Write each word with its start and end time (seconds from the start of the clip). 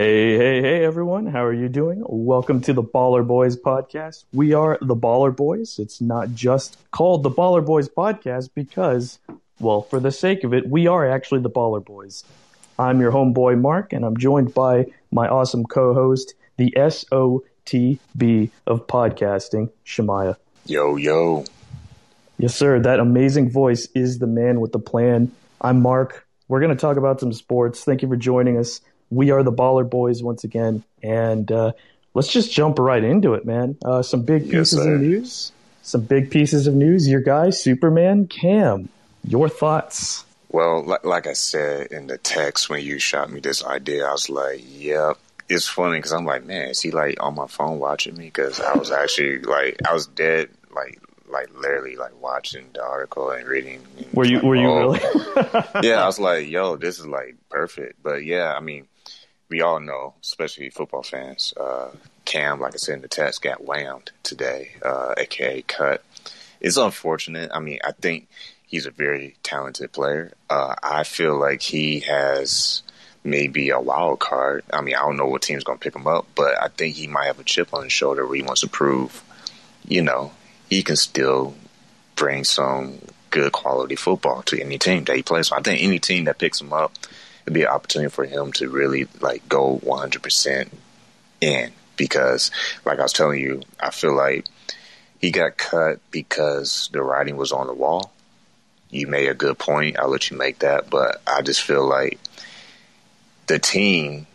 Hey, 0.00 0.38
hey, 0.38 0.62
hey, 0.62 0.82
everyone. 0.82 1.26
How 1.26 1.44
are 1.44 1.52
you 1.52 1.68
doing? 1.68 2.02
Welcome 2.06 2.62
to 2.62 2.72
the 2.72 2.82
Baller 2.82 3.22
Boys 3.26 3.54
podcast. 3.54 4.24
We 4.32 4.54
are 4.54 4.78
the 4.80 4.96
Baller 4.96 5.36
Boys. 5.36 5.78
It's 5.78 6.00
not 6.00 6.32
just 6.32 6.78
called 6.90 7.22
the 7.22 7.30
Baller 7.30 7.62
Boys 7.62 7.86
podcast 7.86 8.48
because, 8.54 9.18
well, 9.58 9.82
for 9.82 10.00
the 10.00 10.10
sake 10.10 10.42
of 10.42 10.54
it, 10.54 10.66
we 10.66 10.86
are 10.86 11.06
actually 11.06 11.42
the 11.42 11.50
Baller 11.50 11.84
Boys. 11.84 12.24
I'm 12.78 12.98
your 12.98 13.12
homeboy, 13.12 13.60
Mark, 13.60 13.92
and 13.92 14.06
I'm 14.06 14.16
joined 14.16 14.54
by 14.54 14.86
my 15.12 15.28
awesome 15.28 15.66
co 15.66 15.92
host, 15.92 16.32
the 16.56 16.72
SOTB 16.78 18.50
of 18.66 18.86
podcasting, 18.86 19.70
Shemaya. 19.84 20.36
Yo, 20.64 20.96
yo. 20.96 21.44
Yes, 22.38 22.54
sir. 22.54 22.80
That 22.80 23.00
amazing 23.00 23.50
voice 23.50 23.86
is 23.94 24.18
the 24.18 24.26
man 24.26 24.60
with 24.60 24.72
the 24.72 24.78
plan. 24.78 25.30
I'm 25.60 25.82
Mark. 25.82 26.26
We're 26.48 26.60
going 26.60 26.74
to 26.74 26.80
talk 26.80 26.96
about 26.96 27.20
some 27.20 27.34
sports. 27.34 27.84
Thank 27.84 28.00
you 28.00 28.08
for 28.08 28.16
joining 28.16 28.56
us. 28.56 28.80
We 29.10 29.30
are 29.32 29.42
the 29.42 29.52
Baller 29.52 29.88
Boys 29.88 30.22
once 30.22 30.44
again, 30.44 30.84
and 31.02 31.50
uh, 31.50 31.72
let's 32.14 32.32
just 32.32 32.52
jump 32.52 32.78
right 32.78 33.02
into 33.02 33.34
it, 33.34 33.44
man. 33.44 33.76
Uh, 33.84 34.02
some 34.02 34.22
big 34.22 34.44
pieces 34.50 34.78
Yes, 34.78 34.86
of 34.86 35.00
news. 35.00 35.52
Some 35.82 36.02
big 36.02 36.30
pieces 36.30 36.66
of 36.66 36.74
news. 36.74 37.08
Your 37.08 37.20
guy, 37.20 37.50
Superman 37.50 38.28
Cam. 38.28 38.88
Your 39.26 39.48
thoughts? 39.48 40.24
Well, 40.50 40.82
like, 40.84 41.04
like 41.04 41.26
I 41.26 41.32
said 41.34 41.88
in 41.92 42.06
the 42.06 42.18
text 42.18 42.68
when 42.70 42.82
you 42.84 42.98
shot 42.98 43.30
me 43.30 43.40
this 43.40 43.64
idea, 43.64 44.06
I 44.06 44.12
was 44.12 44.28
like, 44.30 44.62
yep. 44.66 45.18
It's 45.48 45.66
funny 45.66 45.98
because 45.98 46.12
I'm 46.12 46.24
like, 46.24 46.44
man, 46.44 46.68
is 46.68 46.80
he 46.80 46.90
like 46.92 47.20
on 47.22 47.34
my 47.34 47.46
phone 47.48 47.78
watching 47.80 48.16
me? 48.16 48.26
Because 48.26 48.60
I 48.60 48.74
was 48.76 48.90
actually 48.92 49.40
like, 49.40 49.78
I 49.88 49.92
was 49.92 50.06
dead, 50.06 50.48
like, 50.74 51.00
like 51.28 51.48
literally 51.60 51.96
like 51.96 52.20
watching 52.20 52.66
the 52.74 52.82
article 52.82 53.30
and 53.30 53.46
reading. 53.46 53.80
and 53.96 54.06
Were 54.12 54.24
you? 54.24 54.36
like, 54.36 54.44
Were 54.44 54.56
you 54.56 54.68
oh. 54.68 54.92
really? 54.92 55.00
yeah, 55.88 56.02
I 56.02 56.06
was 56.06 56.20
like, 56.20 56.48
yo, 56.48 56.76
this 56.76 56.98
is 57.00 57.06
like 57.06 57.36
perfect. 57.48 58.00
But 58.02 58.24
yeah, 58.24 58.54
I 58.56 58.60
mean, 58.60 58.86
we 59.50 59.60
all 59.60 59.80
know, 59.80 60.14
especially 60.22 60.70
football 60.70 61.02
fans, 61.02 61.52
uh, 61.58 61.90
Cam, 62.24 62.60
like 62.60 62.74
I 62.74 62.76
said 62.76 62.96
in 62.96 63.02
the 63.02 63.08
text, 63.08 63.42
got 63.42 63.64
whammed 63.64 64.12
today, 64.22 64.70
uh, 64.82 65.14
aka 65.18 65.62
cut. 65.62 66.02
It's 66.60 66.76
unfortunate. 66.76 67.50
I 67.52 67.58
mean, 67.58 67.80
I 67.84 67.92
think 67.92 68.28
he's 68.66 68.86
a 68.86 68.90
very 68.90 69.34
talented 69.42 69.92
player. 69.92 70.32
Uh, 70.48 70.76
I 70.82 71.02
feel 71.02 71.36
like 71.36 71.60
he 71.60 72.00
has 72.00 72.82
maybe 73.24 73.70
a 73.70 73.80
wild 73.80 74.20
card. 74.20 74.64
I 74.72 74.80
mean, 74.80 74.94
I 74.94 75.00
don't 75.00 75.16
know 75.16 75.26
what 75.26 75.42
team's 75.42 75.64
going 75.64 75.78
to 75.78 75.82
pick 75.82 75.96
him 75.96 76.06
up, 76.06 76.26
but 76.34 76.60
I 76.62 76.68
think 76.68 76.94
he 76.94 77.06
might 77.06 77.26
have 77.26 77.40
a 77.40 77.44
chip 77.44 77.74
on 77.74 77.84
his 77.84 77.92
shoulder 77.92 78.24
where 78.24 78.36
he 78.36 78.42
wants 78.42 78.60
to 78.60 78.68
prove, 78.68 79.22
you 79.86 80.02
know, 80.02 80.32
he 80.68 80.82
can 80.82 80.96
still 80.96 81.54
bring 82.14 82.44
some 82.44 83.00
good 83.30 83.52
quality 83.52 83.96
football 83.96 84.42
to 84.42 84.60
any 84.60 84.78
team 84.78 85.04
that 85.04 85.16
he 85.16 85.22
plays. 85.22 85.48
So 85.48 85.56
I 85.56 85.60
think 85.60 85.82
any 85.82 85.98
team 85.98 86.24
that 86.24 86.38
picks 86.38 86.60
him 86.60 86.72
up, 86.72 86.92
be 87.50 87.62
an 87.62 87.68
opportunity 87.68 88.10
for 88.10 88.24
him 88.24 88.52
to 88.54 88.68
really 88.68 89.06
like 89.20 89.48
go 89.48 89.78
100% 89.84 90.68
in 91.40 91.72
because, 91.96 92.50
like 92.84 92.98
I 92.98 93.02
was 93.02 93.12
telling 93.12 93.40
you, 93.40 93.62
I 93.78 93.90
feel 93.90 94.14
like 94.14 94.46
he 95.20 95.30
got 95.30 95.56
cut 95.56 96.00
because 96.10 96.88
the 96.92 97.02
writing 97.02 97.36
was 97.36 97.52
on 97.52 97.66
the 97.66 97.74
wall. 97.74 98.12
You 98.90 99.06
made 99.06 99.28
a 99.28 99.34
good 99.34 99.58
point. 99.58 99.98
I'll 99.98 100.08
let 100.08 100.30
you 100.30 100.36
make 100.36 100.60
that, 100.60 100.90
but 100.90 101.20
I 101.26 101.42
just 101.42 101.62
feel 101.62 101.86
like 101.86 102.18
the 103.46 103.58
team 103.58 104.26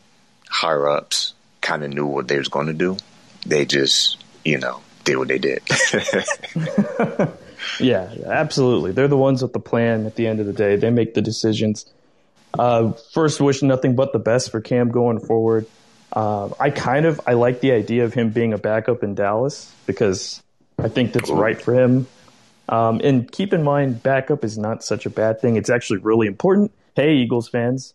higher 0.50 0.88
ups 0.88 1.34
kind 1.62 1.84
of 1.84 1.92
knew 1.92 2.06
what 2.06 2.28
they 2.28 2.38
was 2.38 2.48
going 2.48 2.68
to 2.68 2.74
do. 2.74 2.98
They 3.46 3.66
just, 3.66 4.18
you 4.44 4.58
know, 4.60 4.82
did 5.04 5.18
what 5.18 5.28
they 5.28 5.40
did. 5.40 5.62
Yeah, 7.80 8.14
absolutely. 8.26 8.92
They're 8.92 9.08
the 9.08 9.18
ones 9.18 9.42
with 9.42 9.54
the 9.54 9.60
plan 9.60 10.06
at 10.06 10.16
the 10.16 10.28
end 10.28 10.40
of 10.40 10.46
the 10.46 10.54
day. 10.54 10.76
They 10.76 10.90
make 10.90 11.14
the 11.14 11.22
decisions. 11.22 11.86
Uh, 12.58 12.92
first, 13.14 13.42
wish 13.42 13.62
nothing 13.62 13.96
but 13.96 14.14
the 14.14 14.20
best 14.20 14.52
for 14.52 14.62
Cam 14.62 14.90
going 14.90 15.20
forward. 15.20 15.68
Uh, 16.12 16.50
I 16.60 16.70
kind 16.70 17.06
of 17.06 17.20
I 17.28 17.34
like 17.34 17.60
the 17.60 17.72
idea 17.72 18.06
of 18.06 18.14
him 18.14 18.30
being 18.30 18.54
a 18.54 18.58
backup 18.58 19.04
in 19.04 19.16
Dallas 19.16 19.72
because 19.86 20.42
I 20.78 20.88
think 20.88 21.14
that's 21.14 21.30
right 21.30 21.62
for 21.62 21.74
him. 21.74 22.08
Um, 22.70 23.02
and 23.04 23.30
keep 23.30 23.54
in 23.54 23.64
mind, 23.64 24.02
backup 24.02 24.44
is 24.44 24.58
not 24.58 24.84
such 24.84 25.06
a 25.06 25.10
bad 25.10 25.40
thing. 25.40 25.56
It's 25.56 25.70
actually 25.70 26.00
really 26.00 26.28
important. 26.28 26.72
Hey, 26.96 27.16
Eagles 27.16 27.50
fans, 27.50 27.94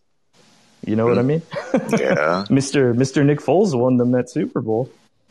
you 0.86 0.96
know 0.96 1.06
what 1.06 1.18
I 1.18 1.22
mean? 1.22 1.42
yeah. 1.98 2.44
Mister 2.50 2.94
Mister 2.94 3.24
Nick 3.24 3.40
Foles 3.40 3.78
won 3.78 3.96
them 3.96 4.12
that 4.12 4.30
Super 4.30 4.60
Bowl, 4.60 4.90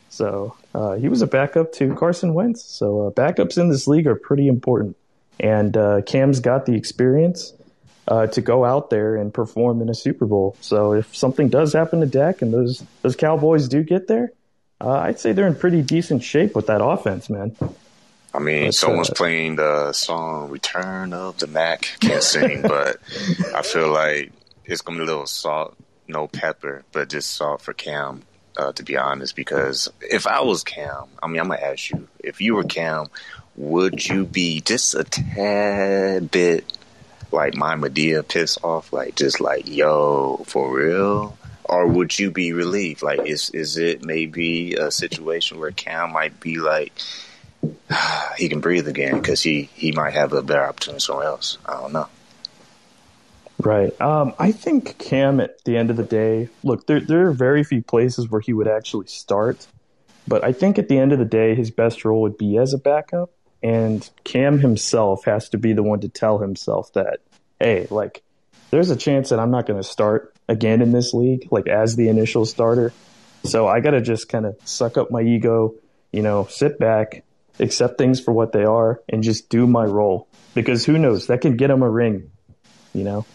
so 0.10 0.56
uh, 0.74 0.94
he 0.94 1.08
was 1.08 1.22
a 1.22 1.28
backup 1.28 1.72
to 1.74 1.94
Carson 1.96 2.34
Wentz. 2.34 2.64
So 2.64 3.08
uh, 3.08 3.12
backups 3.12 3.58
in 3.58 3.70
this 3.70 3.88
league 3.88 4.08
are 4.08 4.16
pretty 4.16 4.48
important, 4.48 4.98
and 5.40 5.78
uh, 5.78 6.02
Cam's 6.02 6.40
got 6.40 6.66
the 6.66 6.74
experience 6.74 7.54
uh, 8.10 8.26
to 8.26 8.42
go 8.42 8.66
out 8.66 8.90
there 8.90 9.16
and 9.16 9.32
perform 9.32 9.82
in 9.82 9.90
a 9.90 9.94
Super 9.94 10.26
Bowl. 10.26 10.58
So 10.62 10.94
if 10.94 11.16
something 11.16 11.48
does 11.48 11.74
happen 11.74 12.00
to 12.02 12.08
Dak 12.08 12.42
and 12.42 12.52
those 12.52 12.84
those 13.04 13.16
Cowboys 13.16 13.68
do 13.68 13.84
get 13.84 14.08
there, 14.08 14.34
uh, 14.82 14.90
I'd 14.90 15.20
say 15.20 15.32
they're 15.32 15.48
in 15.48 15.56
pretty 15.56 15.84
decent 15.84 16.24
shape 16.24 16.56
with 16.56 16.68
that 16.68 16.84
offense, 16.84 17.30
man. 17.30 17.56
I 18.34 18.40
mean, 18.40 18.66
That's, 18.66 18.80
someone's 18.80 19.12
uh, 19.12 19.14
playing 19.14 19.58
the 19.58 19.94
song 19.94 20.50
"Return 20.50 21.14
of 21.14 21.38
the 21.38 21.46
Mac." 21.46 21.82
Can't 22.00 22.24
sing, 22.24 22.62
but 22.64 22.98
I 23.56 23.62
feel 23.62 23.92
like 23.92 24.32
it's 24.66 24.82
gonna 24.82 24.98
be 24.98 25.04
a 25.04 25.08
little 25.08 25.28
salt, 25.28 25.78
no 26.08 26.28
pepper, 26.28 26.84
but 26.92 27.10
just 27.10 27.32
salt 27.32 27.62
for 27.62 27.74
Cam. 27.74 28.24
Uh, 28.58 28.74
to 28.74 28.84
be 28.84 28.98
honest, 28.98 29.38
because 29.38 29.90
if 30.02 30.28
I 30.28 30.42
was 30.42 30.64
Cam, 30.64 31.06
I 31.22 31.28
mean, 31.28 31.40
I'm 31.40 31.48
gonna 31.48 31.62
ask 31.62 31.92
you: 31.92 32.08
if 32.20 32.42
you 32.42 32.56
were 32.56 32.64
Cam, 32.64 33.06
would 33.56 34.06
you 34.08 34.26
be 34.26 34.62
just 34.62 34.96
a 34.96 35.04
tad 35.04 36.32
bit 36.32 36.66
like 37.32 37.56
my 37.56 37.76
Medea 37.76 38.24
pissed 38.24 38.64
off, 38.64 38.92
like 38.94 39.16
just 39.16 39.40
like 39.40 39.68
yo 39.68 40.44
for 40.46 40.76
real? 40.76 41.38
Or 41.64 41.88
would 41.88 42.18
you 42.18 42.32
be 42.32 42.54
relieved? 42.54 43.04
Like, 43.04 43.28
is 43.28 43.52
is 43.52 43.78
it 43.78 44.04
maybe 44.04 44.74
a 44.74 44.90
situation 44.90 45.60
where 45.60 45.72
Cam 45.72 46.12
might 46.12 46.40
be 46.40 46.58
like, 46.58 46.92
he 48.38 48.50
can 48.50 48.60
breathe 48.60 48.88
again 48.88 49.20
because 49.20 49.42
he, 49.42 49.70
he 49.74 49.92
might 49.92 50.14
have 50.14 50.34
a 50.34 50.42
better 50.42 50.64
opportunity 50.64 51.02
somewhere 51.02 51.28
else. 51.28 51.58
I 51.66 51.74
don't 51.74 51.94
know. 51.94 52.08
Right. 53.60 54.00
Um, 54.00 54.34
I 54.40 54.52
think 54.54 54.98
Cam, 54.98 55.42
at 55.42 55.64
the 55.66 55.76
end 55.76 55.90
of 55.90 55.98
the 55.98 56.04
day, 56.04 56.48
look, 56.64 56.88
there 56.88 57.02
there 57.02 57.28
are 57.28 57.32
very 57.32 57.64
few 57.66 57.84
places 57.84 58.30
where 58.30 58.40
he 58.40 58.54
would 58.54 58.70
actually 58.70 59.08
start, 59.08 59.68
but 60.28 60.46
I 60.46 60.54
think 60.54 60.80
at 60.80 60.88
the 60.88 60.98
end 60.98 61.12
of 61.12 61.20
the 61.20 61.26
day, 61.26 61.56
his 61.56 61.70
best 61.70 62.06
role 62.06 62.22
would 62.22 62.38
be 62.38 62.58
as 62.58 62.74
a 62.74 62.78
backup, 62.78 63.32
and 63.62 64.08
Cam 64.24 64.60
himself 64.60 65.26
has 65.26 65.50
to 65.50 65.58
be 65.58 65.74
the 65.74 65.84
one 65.84 66.02
to 66.02 66.10
tell 66.10 66.40
himself 66.40 66.94
that, 66.94 67.20
hey, 67.60 67.88
like, 67.90 68.24
there's 68.72 68.90
a 68.90 68.96
chance 68.96 69.30
that 69.30 69.40
I'm 69.40 69.52
not 69.52 69.66
going 69.66 69.82
to 69.82 69.88
start 69.88 70.34
again 70.48 70.82
in 70.82 70.92
this 70.92 71.14
league, 71.14 71.48
like 71.52 71.68
as 71.68 71.96
the 71.96 72.10
initial 72.10 72.46
starter. 72.46 72.94
So 73.44 73.68
I 73.68 73.80
got 73.80 73.92
to 73.92 74.02
just 74.02 74.30
kind 74.30 74.46
of 74.46 74.58
suck 74.66 74.98
up 74.98 75.12
my 75.12 75.22
ego, 75.22 75.76
you 76.12 76.22
know, 76.22 76.48
sit 76.50 76.80
back, 76.80 77.24
accept 77.60 77.98
things 77.98 78.20
for 78.20 78.32
what 78.32 78.52
they 78.52 78.64
are, 78.64 79.02
and 79.10 79.24
just 79.24 79.50
do 79.50 79.68
my 79.68 79.86
role. 79.86 80.28
Because 80.54 80.86
who 80.86 80.98
knows, 80.98 81.28
that 81.28 81.42
can 81.42 81.58
get 81.58 81.70
him 81.70 81.82
a 81.82 81.90
ring, 81.90 82.32
you 82.94 83.04
know. 83.04 83.26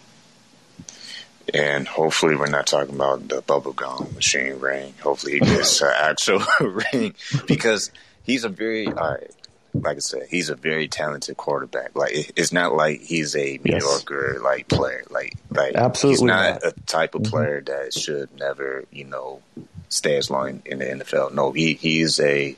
And 1.52 1.86
hopefully, 1.86 2.36
we're 2.36 2.48
not 2.48 2.66
talking 2.66 2.94
about 2.94 3.28
the 3.28 3.42
bubblegum 3.42 4.14
machine 4.14 4.58
ring. 4.60 4.94
Hopefully, 5.02 5.34
he 5.34 5.40
gets 5.40 5.80
an 5.82 5.92
actual 5.94 6.42
ring 6.60 7.14
because 7.46 7.90
he's 8.22 8.44
a 8.44 8.48
very, 8.48 8.86
right, 8.86 9.30
like 9.74 9.96
I 9.96 10.00
said, 10.00 10.28
he's 10.30 10.50
a 10.50 10.54
very 10.54 10.88
talented 10.88 11.36
quarterback. 11.36 11.96
Like 11.96 12.32
it's 12.36 12.52
not 12.52 12.74
like 12.74 13.00
he's 13.00 13.34
a 13.34 13.58
mediocre 13.62 14.38
like 14.42 14.68
player. 14.68 15.04
Like 15.10 15.34
like 15.50 15.74
Absolutely 15.74 16.14
he's 16.14 16.22
not, 16.22 16.62
not. 16.62 16.72
a 16.72 16.80
type 16.86 17.14
of 17.14 17.22
mm-hmm. 17.22 17.30
player 17.30 17.60
that 17.60 17.92
should 17.92 18.28
never 18.38 18.84
you 18.92 19.04
know 19.04 19.42
stay 19.88 20.16
as 20.16 20.30
long 20.30 20.62
in 20.64 20.78
the 20.78 20.84
NFL. 20.84 21.34
No, 21.34 21.52
he 21.52 21.74
he's 21.74 22.20
a. 22.20 22.56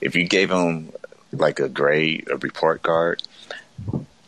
If 0.00 0.16
you 0.16 0.24
gave 0.24 0.50
him 0.50 0.92
like 1.32 1.60
a 1.60 1.68
grade, 1.68 2.28
a 2.30 2.36
report 2.36 2.82
card, 2.82 3.22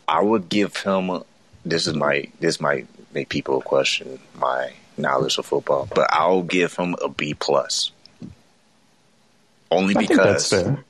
I 0.07 0.21
would 0.21 0.49
give 0.49 0.77
him. 0.77 1.09
a- 1.09 1.25
This 1.65 1.87
is 1.87 1.93
my. 1.93 2.29
This 2.39 2.61
might 2.61 2.87
make 3.13 3.29
people 3.29 3.61
question 3.61 4.19
my 4.35 4.71
knowledge 4.97 5.37
of 5.37 5.45
football, 5.45 5.89
but 5.93 6.07
I'll 6.13 6.43
give 6.43 6.75
him 6.75 6.95
a 7.03 7.09
B 7.09 7.33
plus. 7.33 7.91
Only 9.71 9.95
I 9.95 9.99
because 10.01 10.49
fair. 10.49 10.83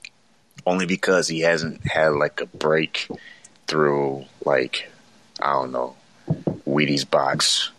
Only 0.65 0.85
because 0.85 1.27
he 1.27 1.41
hasn't 1.41 1.85
had 1.85 2.09
like 2.13 2.41
a 2.41 2.45
break 2.45 3.07
through 3.67 4.25
like 4.45 4.89
I 5.41 5.53
don't 5.53 5.71
know 5.71 5.95
Wheaties 6.65 7.09
box, 7.09 7.69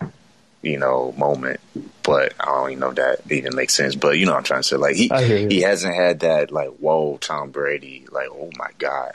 you 0.63 0.79
know, 0.79 1.13
moment. 1.17 1.61
But 2.03 2.35
I 2.39 2.45
don't 2.47 2.71
even 2.71 2.81
know 2.81 2.91
if 2.91 2.97
that 2.97 3.21
even 3.33 3.55
makes 3.57 3.75
sense. 3.75 3.95
But 3.95 4.19
you 4.19 4.27
know 4.27 4.33
what 4.33 4.39
I'm 4.39 4.45
trying 4.45 4.61
to 4.63 4.69
say. 4.69 4.77
Like 4.77 4.97
he 4.97 5.11
I 5.11 5.25
hear 5.25 5.39
you. 5.39 5.49
he 5.49 5.61
hasn't 5.63 5.95
had 5.95 6.21
that 6.21 6.53
like 6.53 6.69
whoa 6.79 7.17
Tom 7.19 7.51
Brady 7.51 8.07
like 8.13 8.29
oh 8.31 8.51
my 8.59 8.71
god 8.79 9.13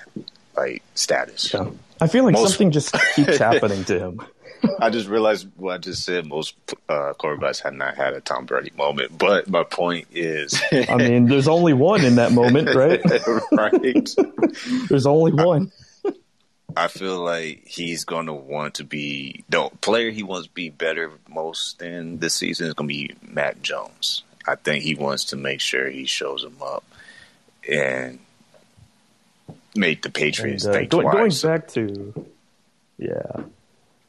like 0.57 0.81
status. 0.95 1.53
Yeah. 1.53 1.69
I 2.01 2.07
feel 2.07 2.23
like 2.23 2.33
Most- 2.33 2.51
something 2.51 2.71
just 2.71 2.95
keeps 3.15 3.37
happening 3.37 3.83
to 3.85 3.99
him. 3.99 4.21
I 4.79 4.89
just 4.89 5.07
realized 5.07 5.47
what 5.55 5.73
I 5.73 5.77
just 5.77 6.03
said. 6.03 6.25
Most 6.25 6.55
uh, 6.87 7.13
quarterbacks 7.19 7.61
have 7.61 7.73
not 7.73 7.95
had 7.95 8.13
a 8.13 8.21
Tom 8.21 8.45
Brady 8.45 8.71
moment. 8.77 9.17
But 9.17 9.49
my 9.49 9.63
point 9.63 10.07
is, 10.11 10.59
I 10.71 10.95
mean, 10.95 11.25
there's 11.25 11.47
only 11.47 11.73
one 11.73 12.03
in 12.03 12.15
that 12.15 12.31
moment, 12.31 12.73
right? 12.75 13.01
right? 13.51 14.09
There's 14.89 15.05
only 15.05 15.33
one. 15.33 15.71
I 16.77 16.87
feel 16.87 17.19
like 17.19 17.67
he's 17.67 18.05
going 18.05 18.27
to 18.27 18.33
want 18.33 18.75
to 18.75 18.83
be 18.83 19.43
the 19.49 19.69
player 19.81 20.11
he 20.11 20.23
wants 20.23 20.47
to 20.47 20.53
be 20.53 20.69
better 20.69 21.11
most 21.27 21.81
in 21.81 22.19
this 22.19 22.35
season 22.35 22.67
is 22.67 22.73
going 22.73 22.87
to 22.87 22.93
be 22.93 23.15
Mac 23.21 23.61
Jones. 23.61 24.23
I 24.47 24.55
think 24.55 24.83
he 24.83 24.95
wants 24.95 25.25
to 25.25 25.35
make 25.35 25.61
sure 25.61 25.89
he 25.89 26.05
shows 26.05 26.43
him 26.43 26.55
up 26.61 26.83
and 27.69 28.19
make 29.75 30.01
the 30.01 30.09
Patriots 30.09 30.65
and, 30.65 30.75
uh, 30.75 30.77
think 30.79 30.91
going, 30.91 31.09
twice. 31.09 31.41
Going 31.41 31.59
back 31.59 31.67
to, 31.69 32.25
yeah, 32.97 33.43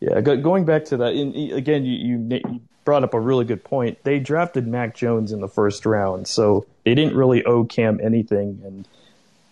yeah, 0.01 0.21
going 0.21 0.65
back 0.65 0.87
to 0.87 0.99
that. 0.99 1.15
In, 1.15 1.53
again, 1.53 1.85
you, 1.85 2.19
you, 2.19 2.41
you 2.45 2.61
brought 2.85 3.05
up 3.05 3.15
a 3.15 3.21
really 3.21 3.45
good 3.45 3.63
point. 3.63 4.03
They 4.03 4.19
drafted 4.19 4.67
Mac 4.67 4.95
Jones 4.95 5.33
in 5.33 5.41
the 5.41 5.49
first 5.49 5.87
round, 5.87 6.27
so 6.27 6.67
they 6.85 6.95
didn't 6.95 7.15
really 7.15 7.45
owe 7.45 7.65
Cam 7.65 8.01
anything. 8.03 8.61
And 8.65 8.89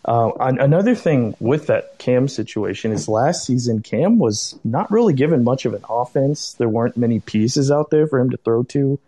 uh, 0.04 0.30
another 0.38 0.94
thing 0.94 1.36
with 1.38 1.66
that 1.66 1.98
Cam 1.98 2.28
situation 2.28 2.92
is 2.92 3.08
last 3.08 3.46
season 3.46 3.82
Cam 3.82 4.18
was 4.18 4.58
not 4.64 4.90
really 4.90 5.12
given 5.12 5.44
much 5.44 5.66
of 5.66 5.74
an 5.74 5.84
offense. 5.88 6.54
There 6.54 6.68
weren't 6.68 6.96
many 6.96 7.20
pieces 7.20 7.70
out 7.70 7.90
there 7.90 8.06
for 8.06 8.18
him 8.18 8.30
to 8.30 8.38
throw 8.38 8.62
to. 8.64 8.98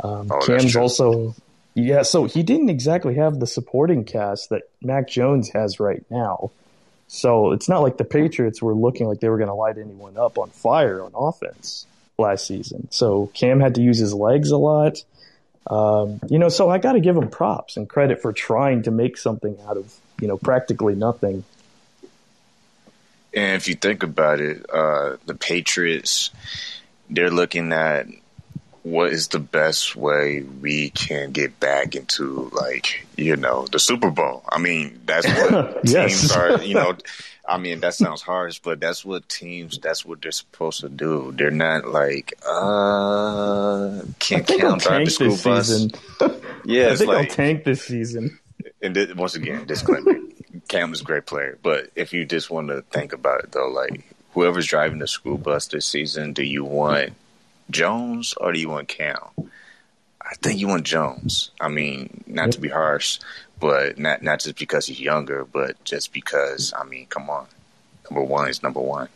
Um, 0.00 0.30
oh, 0.30 0.40
Cam's 0.46 0.76
also 0.76 1.34
yeah, 1.74 2.02
so 2.02 2.24
he 2.24 2.42
didn't 2.42 2.68
exactly 2.68 3.14
have 3.14 3.40
the 3.40 3.46
supporting 3.46 4.04
cast 4.04 4.50
that 4.50 4.64
Mac 4.82 5.08
Jones 5.08 5.50
has 5.54 5.80
right 5.80 6.04
now. 6.10 6.50
So 7.14 7.52
it's 7.52 7.68
not 7.68 7.82
like 7.82 7.98
the 7.98 8.06
Patriots 8.06 8.62
were 8.62 8.74
looking 8.74 9.06
like 9.06 9.20
they 9.20 9.28
were 9.28 9.36
going 9.36 9.48
to 9.48 9.54
light 9.54 9.76
anyone 9.76 10.16
up 10.16 10.38
on 10.38 10.48
fire 10.48 11.02
on 11.02 11.12
offense 11.14 11.86
last 12.16 12.46
season. 12.46 12.88
So 12.90 13.26
Cam 13.34 13.60
had 13.60 13.74
to 13.74 13.82
use 13.82 13.98
his 13.98 14.14
legs 14.14 14.50
a 14.50 14.56
lot. 14.56 15.04
Um, 15.66 16.20
you 16.30 16.38
know, 16.38 16.48
so 16.48 16.70
I 16.70 16.78
got 16.78 16.92
to 16.92 17.00
give 17.00 17.14
him 17.14 17.28
props 17.28 17.76
and 17.76 17.86
credit 17.86 18.22
for 18.22 18.32
trying 18.32 18.84
to 18.84 18.90
make 18.90 19.18
something 19.18 19.58
out 19.68 19.76
of, 19.76 19.94
you 20.22 20.26
know, 20.26 20.38
practically 20.38 20.94
nothing. 20.94 21.44
And 23.34 23.56
if 23.56 23.68
you 23.68 23.74
think 23.74 24.02
about 24.02 24.40
it, 24.40 24.64
uh, 24.72 25.18
the 25.26 25.34
Patriots, 25.34 26.30
they're 27.10 27.30
looking 27.30 27.74
at 27.74 28.06
what 28.82 29.12
is 29.12 29.28
the 29.28 29.38
best 29.38 29.94
way 29.94 30.42
we 30.42 30.90
can 30.90 31.30
get 31.30 31.58
back 31.60 31.94
into 31.94 32.50
like 32.52 33.06
you 33.16 33.36
know 33.36 33.66
the 33.66 33.78
Super 33.78 34.10
Bowl? 34.10 34.42
I 34.48 34.58
mean, 34.58 35.00
that's 35.06 35.26
what 35.26 35.80
yes. 35.84 36.20
teams 36.20 36.32
are. 36.32 36.62
You 36.62 36.74
know, 36.74 36.96
I 37.46 37.58
mean 37.58 37.80
that 37.80 37.94
sounds 37.94 38.22
harsh, 38.22 38.58
but 38.58 38.80
that's 38.80 39.04
what 39.04 39.28
teams. 39.28 39.78
That's 39.78 40.04
what 40.04 40.22
they're 40.22 40.32
supposed 40.32 40.80
to 40.80 40.88
do. 40.88 41.32
They're 41.36 41.50
not 41.50 41.86
like 41.86 42.34
uh 42.46 44.02
can't 44.18 44.46
count 44.46 44.82
drive 44.82 45.04
the 45.04 45.10
school 45.10 45.38
bus. 45.42 45.68
Season. 45.68 45.92
Yeah, 46.64 46.90
I 46.90 46.96
think 46.96 47.08
like, 47.08 47.28
they'll 47.28 47.36
tank 47.36 47.64
this 47.64 47.84
season. 47.84 48.38
And 48.80 48.94
th- 48.94 49.14
once 49.14 49.36
again, 49.36 49.64
disclaimer: 49.66 50.14
Cam 50.68 50.92
is 50.92 51.00
a 51.00 51.04
great 51.04 51.26
player, 51.26 51.58
but 51.62 51.90
if 51.94 52.12
you 52.12 52.24
just 52.24 52.50
want 52.50 52.68
to 52.68 52.82
think 52.82 53.12
about 53.12 53.44
it 53.44 53.52
though, 53.52 53.68
like 53.68 54.04
whoever's 54.34 54.66
driving 54.66 54.98
the 54.98 55.06
school 55.06 55.38
bus 55.38 55.66
this 55.68 55.86
season, 55.86 56.32
do 56.32 56.42
you 56.42 56.64
want 56.64 57.12
Jones 57.72 58.34
or 58.34 58.52
do 58.52 58.60
you 58.60 58.68
want 58.68 58.88
Cam? 58.88 59.18
I 60.20 60.34
think 60.36 60.60
you 60.60 60.68
want 60.68 60.84
Jones. 60.84 61.50
I 61.60 61.68
mean, 61.68 62.24
not 62.26 62.46
yep. 62.46 62.50
to 62.52 62.60
be 62.60 62.68
harsh, 62.68 63.18
but 63.60 63.98
not 63.98 64.22
not 64.22 64.40
just 64.40 64.58
because 64.58 64.86
he's 64.86 65.00
younger, 65.00 65.44
but 65.44 65.82
just 65.84 66.12
because 66.12 66.72
I 66.76 66.84
mean, 66.84 67.06
come 67.06 67.28
on, 67.28 67.46
number 68.10 68.24
one 68.24 68.48
is 68.48 68.62
number 68.62 68.80
one. 68.80 69.08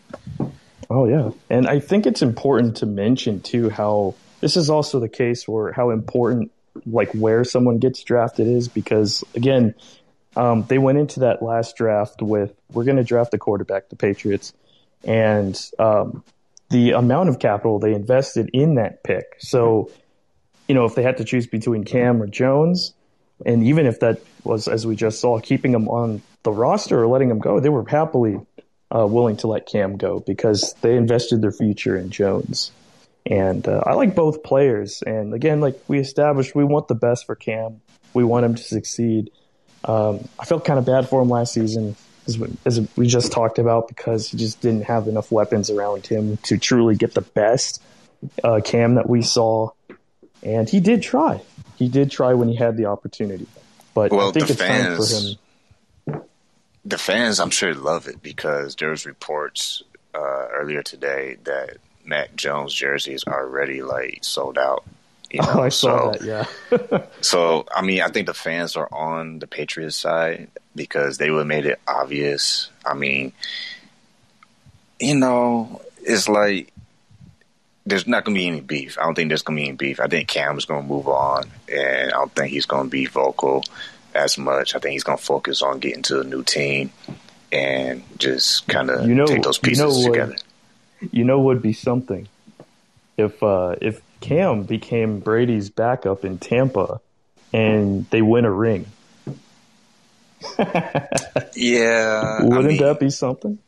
Oh 0.91 1.07
yeah, 1.07 1.31
and 1.49 1.67
I 1.67 1.81
think 1.81 2.07
it's 2.07 2.23
important 2.23 2.79
to 2.79 2.87
mention 2.87 3.41
too 3.41 3.71
how 3.71 4.15
this 4.41 4.57
is 4.57 4.71
also 4.71 5.01
the 5.01 5.09
case 5.09 5.49
where 5.49 5.73
how 5.73 5.91
important 5.91 6.53
like 6.85 7.11
where 7.13 7.45
someone 7.45 7.79
gets 7.79 8.03
drafted 8.03 8.47
is 8.47 8.69
because 8.69 9.25
again, 9.35 9.75
um, 10.37 10.65
they 10.69 10.79
went 10.79 10.99
into 10.99 11.21
that 11.21 11.43
last 11.43 11.77
draft 11.77 12.21
with 12.21 12.55
we're 12.73 12.85
going 12.85 12.99
to 12.99 13.05
draft 13.05 13.31
the 13.31 13.39
quarterback, 13.39 13.89
the 13.89 13.97
Patriots, 13.97 14.53
and 15.05 15.59
um, 15.79 16.23
the 16.71 16.93
amount 16.93 17.29
of 17.29 17.39
capital 17.39 17.79
they 17.79 17.95
invested 17.95 18.51
in 18.53 18.75
that 18.77 19.05
pick. 19.05 19.37
So, 19.39 19.91
you 20.69 20.75
know, 20.75 20.85
if 20.85 20.95
they 20.95 21.03
had 21.03 21.19
to 21.19 21.25
choose 21.25 21.47
between 21.47 21.85
Cam 21.85 22.21
or 22.21 22.27
Jones, 22.27 22.93
and 23.45 23.65
even 23.65 23.87
if 23.87 24.01
that 24.01 24.21
was, 24.45 24.67
as 24.69 24.87
we 24.87 24.97
just 24.97 25.21
saw, 25.21 25.39
keeping 25.39 25.73
him 25.73 25.89
on 25.89 26.23
the 26.43 26.53
roster 26.53 27.03
or 27.03 27.07
letting 27.07 27.31
him 27.31 27.39
go, 27.39 27.61
they 27.61 27.69
were 27.69 27.87
happily 27.87 28.41
uh, 28.95 29.07
willing 29.07 29.37
to 29.39 29.47
let 29.49 29.67
Cam 29.67 29.97
go 29.97 30.21
because 30.21 30.75
they 30.81 30.97
invested 30.97 31.43
their 31.43 31.53
future 31.53 31.97
in 31.97 32.11
Jones. 32.11 32.73
And 33.29 33.67
uh, 33.67 33.83
I 33.85 33.95
like 33.95 34.15
both 34.15 34.43
players. 34.43 35.03
And 35.03 35.35
again, 35.35 35.61
like 35.61 35.79
we 35.89 35.99
established, 35.99 36.55
we 36.55 36.65
want 36.65 36.89
the 36.89 36.95
best 36.95 37.27
for 37.27 37.35
Cam. 37.35 37.81
We 38.15 38.25
want 38.25 38.47
him 38.47 38.55
to 38.55 38.63
succeed. 38.63 39.31
Um, 39.85 40.29
I 40.39 40.45
felt 40.45 40.65
kind 40.65 40.79
of 40.79 40.87
bad 40.87 41.09
for 41.09 41.21
him 41.21 41.29
last 41.29 41.53
season 41.53 41.97
as, 42.27 42.41
as 42.65 42.89
we 42.97 43.07
just 43.07 43.33
talked 43.33 43.59
about, 43.59 43.89
because 43.89 44.29
he 44.29 44.37
just 44.37 44.61
didn't 44.61 44.85
have 44.85 45.09
enough 45.09 45.31
weapons 45.31 45.71
around 45.71 46.07
him 46.07 46.37
to 46.45 46.59
truly 46.59 46.97
get 46.97 47.15
the 47.15 47.21
best 47.21 47.83
uh, 48.43 48.61
Cam 48.65 48.95
that 48.95 49.09
we 49.09 49.23
saw. 49.23 49.71
And 50.43 50.69
he 50.69 50.81
did 50.81 51.03
try. 51.03 51.41
He 51.77 51.89
did 51.89 52.11
try 52.11 52.35
when 52.35 52.49
he 52.49 52.57
had 52.57 52.77
the 52.77 52.87
opportunity. 52.87 53.47
But 53.95 54.13
well, 54.13 54.29
I 54.29 54.33
think 54.33 54.51
it's 54.51 54.61
fans, 54.61 55.11
time 55.13 55.37
for 56.07 56.13
him. 56.13 56.23
The 56.85 56.99
fans, 56.99 57.41
I'm 57.41 57.51
sure, 57.51 57.75
love 57.75 58.07
it 58.07 58.23
because 58.23 58.77
there 58.77 58.91
was 58.91 59.07
reports 59.07 59.83
uh, 60.15 60.49
earlier 60.53 60.83
today 60.83 61.37
that 61.45 61.79
Mac 62.05 62.37
Jones 62.37 62.73
jerseys 62.73 63.25
are 63.25 63.45
already 63.45 63.83
like 63.83 64.19
sold 64.23 64.59
out. 64.59 64.85
You 65.31 65.41
know? 65.43 65.49
Oh, 65.55 65.63
I 65.63 65.69
saw 65.69 66.13
so, 66.13 66.19
that. 66.19 66.49
Yeah. 66.91 67.07
so 67.21 67.67
I 67.75 67.83
mean, 67.83 68.01
I 68.01 68.09
think 68.09 68.27
the 68.27 68.35
fans 68.35 68.77
are 68.77 68.89
on 68.93 69.39
the 69.39 69.47
Patriots 69.47 69.97
side 69.97 70.49
because 70.75 71.19
they 71.19 71.31
would 71.31 71.39
have 71.39 71.47
made 71.47 71.67
it 71.67 71.81
obvious. 71.87 72.71
I 72.85 72.95
mean, 72.95 73.33
you 75.01 75.17
know, 75.17 75.81
it's 76.03 76.29
like 76.29 76.73
there's 77.85 78.07
not 78.07 78.25
going 78.25 78.35
to 78.35 78.41
be 78.41 78.47
any 78.49 78.61
beef. 78.61 78.99
I 78.99 79.05
don't 79.05 79.15
think 79.15 79.29
there's 79.29 79.43
going 79.43 79.57
to 79.57 79.63
be 79.63 79.69
any 79.69 79.77
beef. 79.77 80.01
I 80.01 80.09
think 80.09 80.29
Cam 80.29 80.59
is 80.59 80.65
going 80.65 80.83
to 80.83 80.89
move 80.89 81.09
on, 81.09 81.45
and 81.73 82.13
I 82.13 82.17
don't 82.17 82.33
think 82.33 82.51
he's 82.51 82.67
going 82.67 82.85
to 82.85 82.91
be 82.91 83.07
vocal 83.07 83.65
as 84.15 84.37
much. 84.39 84.75
I 84.75 84.79
think 84.79 84.93
he's 84.93 85.05
going 85.05 85.19
to 85.19 85.25
focus 85.25 85.63
on 85.63 85.79
getting 85.79 86.03
to 86.05 86.21
a 86.21 86.25
new 86.25 86.43
team 86.43 86.91
and 87.53 88.03
just 88.19 88.67
kind 88.67 88.91
of 88.91 89.09
you 89.09 89.15
know, 89.15 89.27
take 89.27 89.43
those 89.43 89.59
pieces 89.59 89.99
you 89.99 90.05
know 90.05 90.13
together. 90.13 90.37
you 91.13 91.25
know, 91.25 91.39
what 91.39 91.57
would 91.57 91.63
be 91.63 91.73
something 91.73 92.29
if 93.17 93.43
uh, 93.43 93.77
if 93.81 94.01
Cam 94.27 94.65
became 94.65 95.21
Brady's 95.21 95.71
backup 95.71 96.25
in 96.25 96.39
Tampa 96.39 97.01
and 97.53 98.11
they 98.11 98.23
win 98.23 98.45
a 98.45 98.51
ring. 98.51 98.87
yeah, 101.55 102.43
wouldn't 102.43 102.65
I 102.65 102.69
mean, 102.69 102.77
that 102.79 102.99
be 102.99 103.09
something? 103.09 103.61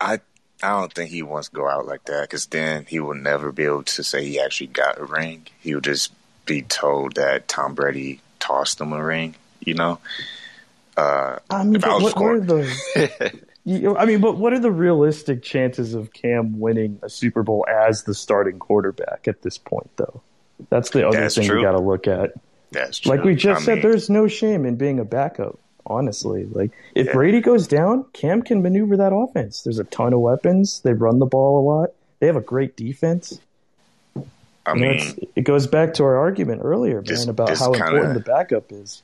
I 0.00 0.20
I 0.62 0.80
don't 0.80 0.92
think 0.92 1.10
he 1.10 1.22
wants 1.22 1.50
to 1.50 1.54
go 1.54 1.68
out 1.68 1.86
like 1.86 2.04
that 2.04 2.22
because 2.22 2.46
then 2.46 2.86
he 2.88 3.00
will 3.00 3.14
never 3.14 3.52
be 3.52 3.64
able 3.64 3.82
to 3.82 4.02
say 4.02 4.24
he 4.24 4.40
actually 4.40 4.68
got 4.68 4.98
a 4.98 5.04
ring. 5.04 5.46
He 5.60 5.74
will 5.74 5.82
just 5.82 6.12
be 6.46 6.62
told 6.62 7.16
that 7.16 7.46
Tom 7.46 7.74
Brady 7.74 8.20
tossed 8.40 8.80
him 8.80 8.94
a 8.94 9.04
ring. 9.04 9.34
You 9.60 9.74
know. 9.74 9.98
Uh, 10.96 11.38
I 11.50 11.64
mean, 11.64 11.84
I 11.84 11.98
what, 11.98 12.18
what 12.18 12.32
are 12.32 12.40
the? 12.40 13.40
You, 13.66 13.96
I 13.96 14.04
mean, 14.04 14.20
but 14.20 14.36
what 14.36 14.52
are 14.52 14.58
the 14.58 14.70
realistic 14.70 15.42
chances 15.42 15.94
of 15.94 16.12
Cam 16.12 16.60
winning 16.60 16.98
a 17.02 17.08
Super 17.08 17.42
Bowl 17.42 17.64
as 17.68 18.02
the 18.02 18.14
starting 18.14 18.58
quarterback 18.58 19.26
at 19.26 19.40
this 19.40 19.56
point, 19.56 19.90
though? 19.96 20.20
That's 20.68 20.90
the 20.90 21.08
other 21.08 21.18
That's 21.18 21.34
thing 21.36 21.46
true. 21.46 21.60
you 21.60 21.64
got 21.64 21.72
to 21.72 21.80
look 21.80 22.06
at. 22.06 22.34
That's 22.72 22.98
true. 22.98 23.10
Like 23.10 23.24
we 23.24 23.34
just 23.34 23.62
I 23.62 23.64
said, 23.64 23.74
mean, 23.76 23.82
there's 23.82 24.10
no 24.10 24.28
shame 24.28 24.66
in 24.66 24.76
being 24.76 24.98
a 25.00 25.04
backup. 25.04 25.58
Honestly, 25.86 26.46
like 26.46 26.70
if 26.94 27.08
yeah. 27.08 27.12
Brady 27.12 27.42
goes 27.42 27.68
down, 27.68 28.06
Cam 28.14 28.40
can 28.40 28.62
maneuver 28.62 28.96
that 28.96 29.14
offense. 29.14 29.62
There's 29.62 29.78
a 29.78 29.84
ton 29.84 30.14
of 30.14 30.20
weapons. 30.20 30.80
They 30.80 30.94
run 30.94 31.18
the 31.18 31.26
ball 31.26 31.60
a 31.60 31.62
lot. 31.62 31.90
They 32.20 32.26
have 32.26 32.36
a 32.36 32.40
great 32.40 32.74
defense. 32.74 33.38
I 34.64 34.74
mean, 34.74 35.18
it 35.36 35.42
goes 35.42 35.66
back 35.66 35.92
to 35.94 36.04
our 36.04 36.16
argument 36.16 36.62
earlier, 36.64 36.96
man, 36.96 37.04
this, 37.04 37.26
about 37.26 37.48
this 37.48 37.60
how 37.60 37.72
kinda, 37.72 37.86
important 37.86 38.14
the 38.14 38.20
backup 38.20 38.72
is 38.72 39.02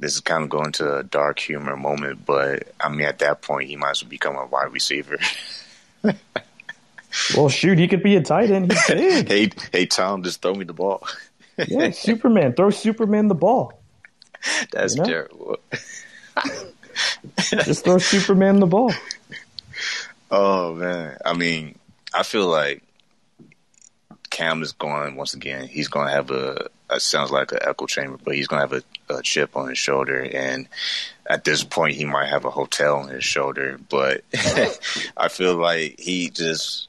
this 0.00 0.14
is 0.14 0.20
kind 0.20 0.42
of 0.42 0.48
going 0.48 0.72
to 0.72 0.98
a 0.98 1.02
dark 1.02 1.38
humor 1.38 1.76
moment, 1.76 2.24
but 2.24 2.72
I 2.80 2.88
mean, 2.88 3.02
at 3.02 3.18
that 3.18 3.42
point, 3.42 3.68
he 3.68 3.76
might 3.76 3.90
as 3.90 4.02
well 4.02 4.08
become 4.08 4.34
a 4.34 4.46
wide 4.46 4.72
receiver. 4.72 5.18
well, 7.36 7.50
shoot, 7.50 7.78
he 7.78 7.86
could 7.86 8.02
be 8.02 8.16
a 8.16 8.22
tight 8.22 8.50
end. 8.50 8.72
He's 8.72 8.86
big. 8.86 9.28
hey, 9.28 9.50
hey, 9.72 9.86
Tom, 9.86 10.22
just 10.22 10.40
throw 10.40 10.54
me 10.54 10.64
the 10.64 10.72
ball. 10.72 11.06
yeah, 11.68 11.90
Superman, 11.90 12.54
throw 12.54 12.70
Superman 12.70 13.28
the 13.28 13.34
ball. 13.34 13.78
That's 14.72 14.94
you 14.94 15.02
know? 15.02 15.08
terrible. 15.08 15.56
just 17.50 17.84
throw 17.84 17.98
Superman 17.98 18.58
the 18.58 18.66
ball. 18.66 18.92
Oh 20.30 20.74
man, 20.74 21.18
I 21.26 21.34
mean, 21.34 21.78
I 22.14 22.22
feel 22.22 22.46
like 22.46 22.82
Cam 24.30 24.62
is 24.62 24.72
going 24.72 25.16
once 25.16 25.34
again. 25.34 25.66
He's 25.68 25.88
going 25.88 26.06
to 26.06 26.12
have 26.12 26.30
a. 26.30 26.68
It 26.92 27.02
sounds 27.02 27.30
like 27.30 27.52
an 27.52 27.60
echo 27.62 27.86
chamber, 27.86 28.18
but 28.22 28.34
he's 28.34 28.46
going 28.46 28.66
to 28.66 28.74
have 28.74 28.84
a, 29.08 29.14
a, 29.18 29.22
chip 29.22 29.56
on 29.56 29.68
his 29.68 29.78
shoulder, 29.78 30.20
and 30.20 30.68
at 31.26 31.44
this 31.44 31.62
point, 31.62 31.94
he 31.94 32.04
might 32.04 32.28
have 32.28 32.44
a 32.44 32.50
hotel 32.50 32.96
on 32.98 33.08
his 33.08 33.24
shoulder. 33.24 33.78
But 33.88 34.24
I 35.16 35.28
feel 35.28 35.56
like 35.56 35.98
he 35.98 36.30
just 36.30 36.88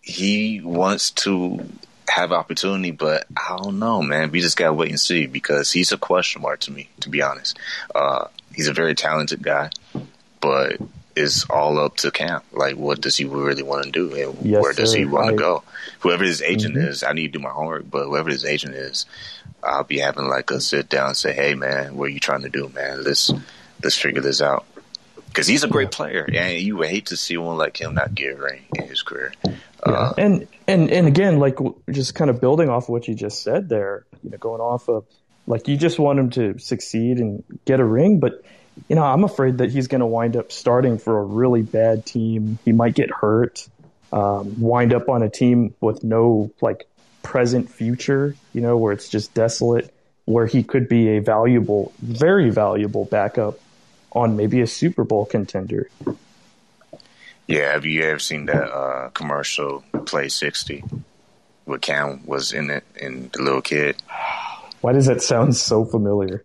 he 0.00 0.60
wants 0.62 1.10
to 1.10 1.68
have 2.08 2.32
opportunity, 2.32 2.90
but 2.90 3.26
I 3.36 3.56
don't 3.56 3.78
know, 3.78 4.02
man. 4.02 4.30
We 4.30 4.40
just 4.40 4.56
gotta 4.56 4.72
wait 4.72 4.90
and 4.90 5.00
see 5.00 5.26
because 5.26 5.70
he's 5.70 5.92
a 5.92 5.98
question 5.98 6.42
mark 6.42 6.60
to 6.60 6.72
me, 6.72 6.88
to 7.00 7.08
be 7.08 7.22
honest. 7.22 7.58
Uh, 7.94 8.26
he's 8.54 8.68
a 8.68 8.72
very 8.72 8.94
talented 8.94 9.42
guy, 9.42 9.70
but 10.40 10.78
is 11.18 11.44
all 11.50 11.78
up 11.78 11.96
to 11.98 12.10
Cam. 12.10 12.40
Like, 12.52 12.76
what 12.76 13.00
does 13.00 13.16
he 13.16 13.24
really 13.24 13.62
want 13.62 13.84
to 13.84 13.90
do, 13.90 14.14
and 14.14 14.46
Yes, 14.46 14.62
where 14.62 14.72
does 14.72 14.92
he 14.92 15.04
want 15.04 15.30
to 15.30 15.36
go? 15.36 15.62
Whoever 16.00 16.24
his 16.24 16.40
agent 16.42 16.76
Mhm. 16.76 16.88
is, 16.88 17.02
I 17.02 17.12
need 17.12 17.32
to 17.32 17.38
do 17.38 17.42
my 17.44 17.50
homework. 17.50 17.90
But 17.90 18.04
whoever 18.06 18.30
his 18.30 18.44
agent 18.44 18.74
is, 18.74 19.06
I'll 19.62 19.84
be 19.84 19.98
having 19.98 20.28
like 20.28 20.50
a 20.50 20.60
sit 20.60 20.88
down 20.88 21.08
and 21.08 21.16
say, 21.16 21.32
"Hey, 21.32 21.54
man, 21.54 21.96
what 21.96 22.04
are 22.06 22.12
you 22.12 22.20
trying 22.20 22.42
to 22.42 22.48
do, 22.48 22.70
man? 22.74 23.02
Let's 23.04 23.30
let's 23.82 23.96
figure 23.96 24.22
this 24.22 24.40
out." 24.40 24.64
Because 25.26 25.46
he's 25.46 25.62
a 25.62 25.68
great 25.68 25.90
player, 25.90 26.26
and 26.32 26.58
you 26.58 26.76
would 26.78 26.88
hate 26.88 27.06
to 27.06 27.16
see 27.16 27.36
one 27.36 27.58
like 27.58 27.80
him 27.80 27.94
not 27.94 28.14
get 28.14 28.32
a 28.32 28.36
ring 28.36 28.62
in 28.76 28.88
his 28.88 29.02
career. 29.02 29.32
Yeah. 29.46 29.52
Uh, 29.82 30.12
and 30.16 30.48
and 30.66 30.90
and 30.90 31.06
again, 31.06 31.38
like 31.38 31.58
just 31.90 32.14
kind 32.14 32.30
of 32.30 32.40
building 32.40 32.68
off 32.68 32.84
of 32.84 32.88
what 32.90 33.06
you 33.08 33.14
just 33.14 33.42
said 33.42 33.68
there, 33.68 34.04
you 34.24 34.30
know, 34.30 34.38
going 34.38 34.60
off 34.60 34.88
of 34.88 35.04
like 35.46 35.68
you 35.68 35.76
just 35.76 35.98
want 35.98 36.18
him 36.18 36.30
to 36.30 36.58
succeed 36.58 37.18
and 37.18 37.44
get 37.64 37.78
a 37.78 37.84
ring, 37.84 38.18
but 38.20 38.42
you 38.88 38.96
know, 38.96 39.02
I'm 39.02 39.24
afraid 39.24 39.58
that 39.58 39.70
he's 39.70 39.88
going 39.88 40.00
to 40.00 40.06
wind 40.06 40.36
up 40.36 40.52
starting 40.52 40.98
for 40.98 41.18
a 41.18 41.24
really 41.24 41.62
bad 41.62 42.06
team. 42.06 42.58
He 42.64 42.72
might 42.72 42.94
get 42.94 43.10
hurt, 43.10 43.68
um, 44.12 44.60
wind 44.60 44.92
up 44.92 45.08
on 45.08 45.22
a 45.22 45.28
team 45.28 45.74
with 45.80 46.04
no 46.04 46.50
like 46.60 46.86
present 47.22 47.70
future, 47.70 48.34
you 48.52 48.60
know, 48.60 48.76
where 48.76 48.92
it's 48.92 49.08
just 49.08 49.34
desolate, 49.34 49.92
where 50.24 50.46
he 50.46 50.62
could 50.62 50.88
be 50.88 51.16
a 51.16 51.18
valuable, 51.20 51.92
very 52.00 52.50
valuable 52.50 53.04
backup 53.04 53.58
on 54.12 54.36
maybe 54.36 54.60
a 54.60 54.66
Super 54.66 55.04
Bowl 55.04 55.24
contender. 55.24 55.88
Yeah, 57.46 57.72
have 57.72 57.86
you 57.86 58.02
ever 58.02 58.18
seen 58.18 58.46
that 58.46 58.70
uh, 58.70 59.08
commercial 59.10 59.82
Play 60.04 60.28
60 60.28 60.84
where 61.64 61.78
Cam 61.78 62.26
was 62.26 62.52
in 62.52 62.70
it 62.70 62.84
and 63.00 63.30
the 63.32 63.42
little 63.42 63.62
kid? 63.62 63.96
Why 64.80 64.92
does 64.92 65.06
that 65.06 65.22
sound 65.22 65.56
so 65.56 65.84
familiar? 65.84 66.44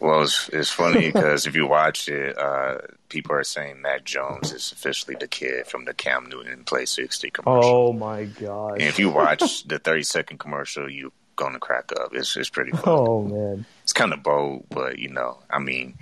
Well, 0.00 0.22
it's, 0.22 0.48
it's 0.52 0.70
funny 0.70 1.10
because 1.12 1.46
if 1.46 1.54
you 1.54 1.66
watch 1.66 2.08
it, 2.08 2.36
uh, 2.38 2.78
people 3.08 3.32
are 3.36 3.44
saying 3.44 3.80
Mac 3.80 4.04
Jones 4.04 4.52
is 4.52 4.72
officially 4.72 5.16
the 5.18 5.28
kid 5.28 5.66
from 5.66 5.84
the 5.84 5.94
Cam 5.94 6.26
Newton 6.28 6.64
Play 6.64 6.84
60 6.86 7.30
commercial. 7.30 7.70
Oh 7.88 7.92
my 7.92 8.24
God. 8.24 8.80
If 8.80 8.98
you 8.98 9.10
watch 9.10 9.64
the 9.66 9.78
30 9.78 10.02
second 10.02 10.38
commercial, 10.38 10.90
you're 10.90 11.10
going 11.36 11.52
to 11.54 11.58
crack 11.58 11.90
up. 11.98 12.10
It's, 12.14 12.36
it's 12.36 12.50
pretty 12.50 12.72
funny. 12.72 12.82
Oh 12.86 13.22
man. 13.22 13.64
It's 13.82 13.92
kind 13.92 14.12
of 14.12 14.22
bold, 14.22 14.66
but 14.68 14.98
you 14.98 15.08
know, 15.08 15.38
I 15.50 15.58
mean, 15.58 15.94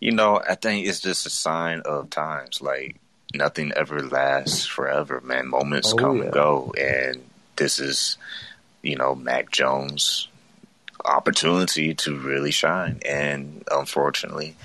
you 0.00 0.12
know, 0.12 0.40
I 0.46 0.54
think 0.54 0.86
it's 0.86 1.00
just 1.00 1.26
a 1.26 1.30
sign 1.30 1.80
of 1.84 2.10
times. 2.10 2.60
Like 2.60 2.96
nothing 3.34 3.72
ever 3.74 4.02
lasts 4.02 4.66
forever, 4.66 5.20
man. 5.22 5.48
Moments 5.48 5.92
Oh, 5.92 5.96
come 5.96 6.18
yeah. 6.18 6.24
and 6.24 6.32
go, 6.32 6.72
and 6.78 7.22
this 7.56 7.80
is, 7.80 8.16
you 8.82 8.94
know, 8.96 9.14
Mac 9.14 9.50
Jones' 9.50 10.28
opportunity 11.04 11.94
to 11.94 12.16
really 12.18 12.50
shine. 12.50 13.00
And 13.06 13.62
unfortunately, 13.70 14.56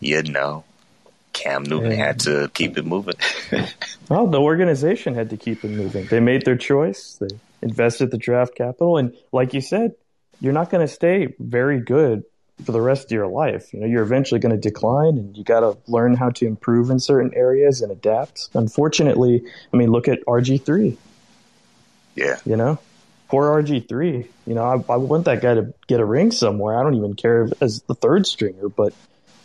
you 0.00 0.22
know, 0.22 0.64
Cam 1.32 1.62
Newton 1.64 1.92
Yeah. 1.92 2.06
had 2.06 2.20
to 2.20 2.50
keep 2.54 2.76
it 2.78 2.84
moving. 2.84 3.14
Well, 4.10 4.26
the 4.26 4.38
organization 4.40 5.14
had 5.14 5.30
to 5.30 5.38
keep 5.38 5.64
it 5.64 5.70
moving. 5.70 6.04
They 6.06 6.20
made 6.20 6.44
their 6.44 6.58
choice. 6.58 7.16
They 7.18 7.38
invested 7.62 8.10
the 8.10 8.18
draft 8.18 8.54
capital, 8.54 8.98
and 8.98 9.14
like 9.32 9.54
you 9.54 9.62
said, 9.62 9.94
you're 10.40 10.52
not 10.52 10.68
going 10.68 10.86
to 10.86 10.92
stay 10.92 11.34
very 11.38 11.80
good 11.80 12.22
for 12.66 12.72
the 12.72 12.82
rest 12.82 13.06
of 13.06 13.12
your 13.12 13.28
life. 13.28 13.72
You 13.72 13.80
know, 13.80 13.86
you're 13.86 14.02
eventually 14.02 14.40
going 14.40 14.54
to 14.54 14.60
decline, 14.60 15.16
and 15.16 15.34
you 15.34 15.42
got 15.42 15.60
to 15.60 15.78
learn 15.90 16.16
how 16.16 16.28
to 16.30 16.46
improve 16.46 16.90
in 16.90 17.00
certain 17.00 17.32
areas 17.34 17.80
and 17.80 17.90
adapt. 17.90 18.50
Unfortunately, 18.52 19.42
I 19.72 19.76
mean, 19.78 19.90
look 19.90 20.06
at 20.06 20.22
RG 20.26 20.62
three. 20.62 20.98
yeah, 22.14 22.36
You 22.44 22.56
know, 22.56 22.78
poor 23.34 23.62
RG 23.62 23.88
three. 23.88 24.28
You 24.46 24.54
know, 24.54 24.62
I, 24.62 24.92
I 24.92 24.96
want 24.96 25.24
that 25.24 25.42
guy 25.42 25.54
to 25.54 25.74
get 25.88 25.98
a 25.98 26.04
ring 26.04 26.30
somewhere. 26.30 26.78
I 26.78 26.84
don't 26.84 26.94
even 26.94 27.14
care 27.14 27.46
if, 27.46 27.62
as 27.62 27.82
the 27.82 27.94
third 27.96 28.28
stringer, 28.28 28.68
but 28.68 28.92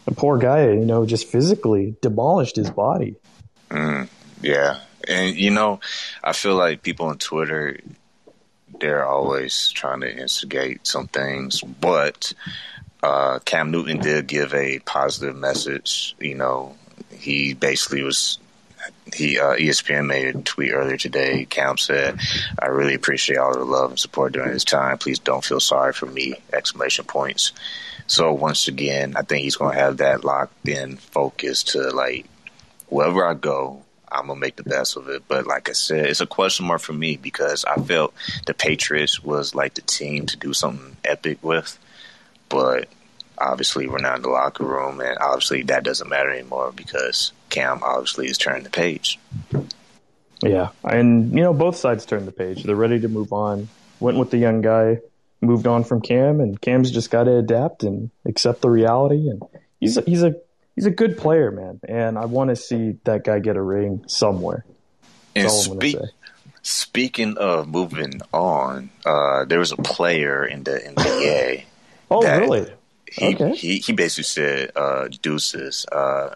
the 0.06 0.12
poor 0.14 0.38
guy, 0.38 0.70
you 0.70 0.86
know, 0.86 1.08
just 1.08 1.28
physically 1.28 1.96
demolished 2.00 2.56
his 2.56 2.70
body. 2.70 3.16
Mm, 3.70 4.08
yeah. 4.42 4.82
And 5.08 5.36
you 5.36 5.50
know, 5.50 5.80
I 6.24 6.34
feel 6.34 6.56
like 6.56 6.84
people 6.84 7.08
on 7.08 7.18
Twitter 7.18 7.80
they're 8.80 9.06
always 9.06 9.70
trying 9.70 10.02
to 10.02 10.16
instigate 10.16 10.86
some 10.86 11.08
things, 11.08 11.62
but 11.62 12.32
uh, 13.02 13.40
Cam 13.40 13.72
Newton 13.72 14.00
did 14.00 14.28
give 14.28 14.54
a 14.54 14.78
positive 14.80 15.36
message. 15.36 16.16
You 16.20 16.36
know, 16.36 16.78
he 17.10 17.56
basically 17.56 18.04
was. 18.04 18.38
He 19.14 19.40
uh, 19.40 19.56
ESPN 19.56 20.08
made 20.08 20.36
a 20.36 20.42
tweet 20.42 20.72
earlier 20.72 20.98
today. 20.98 21.46
Cam 21.46 21.78
said, 21.78 22.20
"I 22.62 22.68
really 22.68 22.94
appreciate 22.94 23.38
all 23.38 23.54
the 23.54 23.66
love 23.66 23.92
and 23.92 24.00
support 24.00 24.34
during 24.34 24.54
this 24.54 24.64
time. 24.64 24.98
Please 24.98 25.20
don't 25.20 25.44
feel 25.44 25.60
sorry 25.60 25.94
for 25.94 26.06
me!" 26.06 26.36
Exclamation 26.54 27.06
points. 27.06 27.52
So 28.08 28.34
once 28.34 28.68
again, 28.68 29.16
I 29.16 29.22
think 29.22 29.44
he's 29.44 29.56
going 29.56 29.76
to 29.76 29.80
have 29.80 29.98
that 29.98 30.24
locked 30.24 30.68
in 30.68 30.98
focus 30.98 31.64
to 31.64 31.92
like 31.92 32.26
wherever 32.88 33.26
I 33.26 33.34
go, 33.36 33.84
I'm 34.12 34.28
gonna 34.28 34.40
make 34.40 34.56
the 34.56 34.64
best 34.64 34.98
of 34.98 35.08
it. 35.10 35.24
But 35.28 35.48
like 35.48 35.70
I 35.70 35.74
said, 35.74 36.06
it's 36.06 36.22
a 36.22 36.28
question 36.28 36.66
mark 36.66 36.82
for 36.82 36.94
me 36.94 37.18
because 37.18 37.66
I 37.66 37.76
felt 37.76 38.14
the 38.46 38.54
Patriots 38.54 39.24
was 39.24 39.56
like 39.56 39.76
the 39.76 39.82
team 39.82 40.26
to 40.28 40.38
do 40.38 40.54
something 40.54 40.98
epic 41.06 41.40
with, 41.44 41.78
but 42.50 42.90
obviously 43.38 43.88
we're 43.88 44.00
not 44.00 44.18
in 44.18 44.22
the 44.24 44.30
locker 44.30 44.66
room, 44.66 45.00
and 45.00 45.18
obviously 45.20 45.64
that 45.64 45.84
doesn't 45.84 46.10
matter 46.10 46.32
anymore 46.32 46.72
because 46.76 47.32
Cam 47.50 47.82
obviously 47.84 48.28
is 48.28 48.38
turning 48.38 48.64
the 48.64 48.70
page. 48.70 49.20
Yeah, 50.42 50.70
and 50.84 51.34
you 51.34 51.42
know 51.42 51.54
both 51.54 51.76
sides 51.76 52.06
turned 52.06 52.28
the 52.28 52.32
page. 52.32 52.64
They're 52.64 52.76
ready 52.76 53.00
to 53.02 53.08
move 53.10 53.34
on. 53.34 53.68
Went 54.00 54.18
with 54.18 54.32
the 54.32 54.38
young 54.38 54.62
guy, 54.62 55.00
moved 55.42 55.68
on 55.68 55.84
from 55.84 56.02
Cam, 56.02 56.40
and 56.40 56.60
Cam's 56.60 56.92
just 56.92 57.12
got 57.12 57.26
to 57.26 57.38
adapt 57.38 57.84
and 57.84 58.10
accept 58.26 58.62
the 58.62 58.70
reality. 58.70 59.30
And 59.30 59.44
he's 59.80 59.98
a, 59.98 60.02
he's 60.02 60.24
a 60.24 60.36
he's 60.76 60.86
a 60.86 60.92
good 60.92 61.18
player, 61.18 61.52
man. 61.52 61.82
And 61.88 62.18
I 62.18 62.26
want 62.26 62.52
to 62.52 62.56
see 62.56 62.98
that 63.04 63.26
guy 63.26 63.40
get 63.40 63.58
a 63.58 63.62
ring 63.62 64.06
somewhere. 64.08 64.64
And 65.36 65.46
That's 65.46 65.68
all 65.68 65.74
I'm 65.74 65.80
gonna 65.80 65.92
speak, 65.92 66.10
speaking 66.62 67.38
of 67.38 67.68
moving 67.68 68.22
on, 68.34 68.90
uh, 69.06 69.44
there 69.46 69.60
was 69.60 69.74
a 69.74 69.78
player 69.78 70.46
in 70.46 70.64
the 70.64 70.80
NBA. 70.80 71.64
Oh, 72.12 72.24
that- 72.24 72.40
really? 72.40 72.68
He, 73.12 73.36
Okay. 73.36 73.56
he 73.56 73.78
he 73.80 73.94
basically 73.94 74.24
said 74.26 74.72
uh, 74.76 75.08
deuces. 75.22 75.86
Uh, 75.92 76.36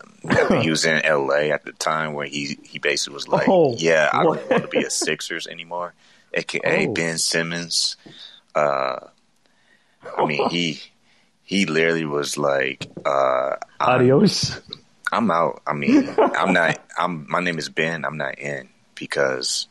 he 0.62 0.70
was 0.70 0.86
in 0.86 1.04
L.A. 1.04 1.52
at 1.52 1.66
the 1.66 1.74
time 1.74 2.14
where 2.14 2.26
he 2.26 2.58
he 2.64 2.80
basically 2.80 3.14
was 3.16 3.28
like, 3.28 3.48
Oh, 3.48 3.76
"Yeah, 3.78 4.10
I 4.12 4.24
what? 4.26 4.40
don't 4.40 4.50
want 4.52 4.64
to 4.64 4.70
be 4.70 4.84
a 4.86 4.90
Sixers 5.06 5.48
anymore." 5.48 5.94
AKA 6.34 6.88
Oh. 6.88 6.94
Ben 6.94 7.18
Simmons. 7.18 7.98
Uh, 8.56 9.00
I 10.18 10.26
mean 10.26 10.50
he 10.50 10.82
he 11.44 11.66
literally 11.66 12.06
was 12.06 12.38
like, 12.38 12.88
uh, 13.06 13.56
I'm, 13.80 13.96
Adios. 14.02 14.60
I'm 15.12 15.30
out. 15.30 15.62
I 15.68 15.74
mean, 15.74 16.10
I'm 16.18 16.54
not. 16.54 16.80
I'm. 16.98 17.26
My 17.30 17.40
name 17.42 17.60
is 17.60 17.70
Ben. 17.70 18.06
I'm 18.06 18.18
not 18.18 18.40
in 18.40 18.70
because 18.96 19.68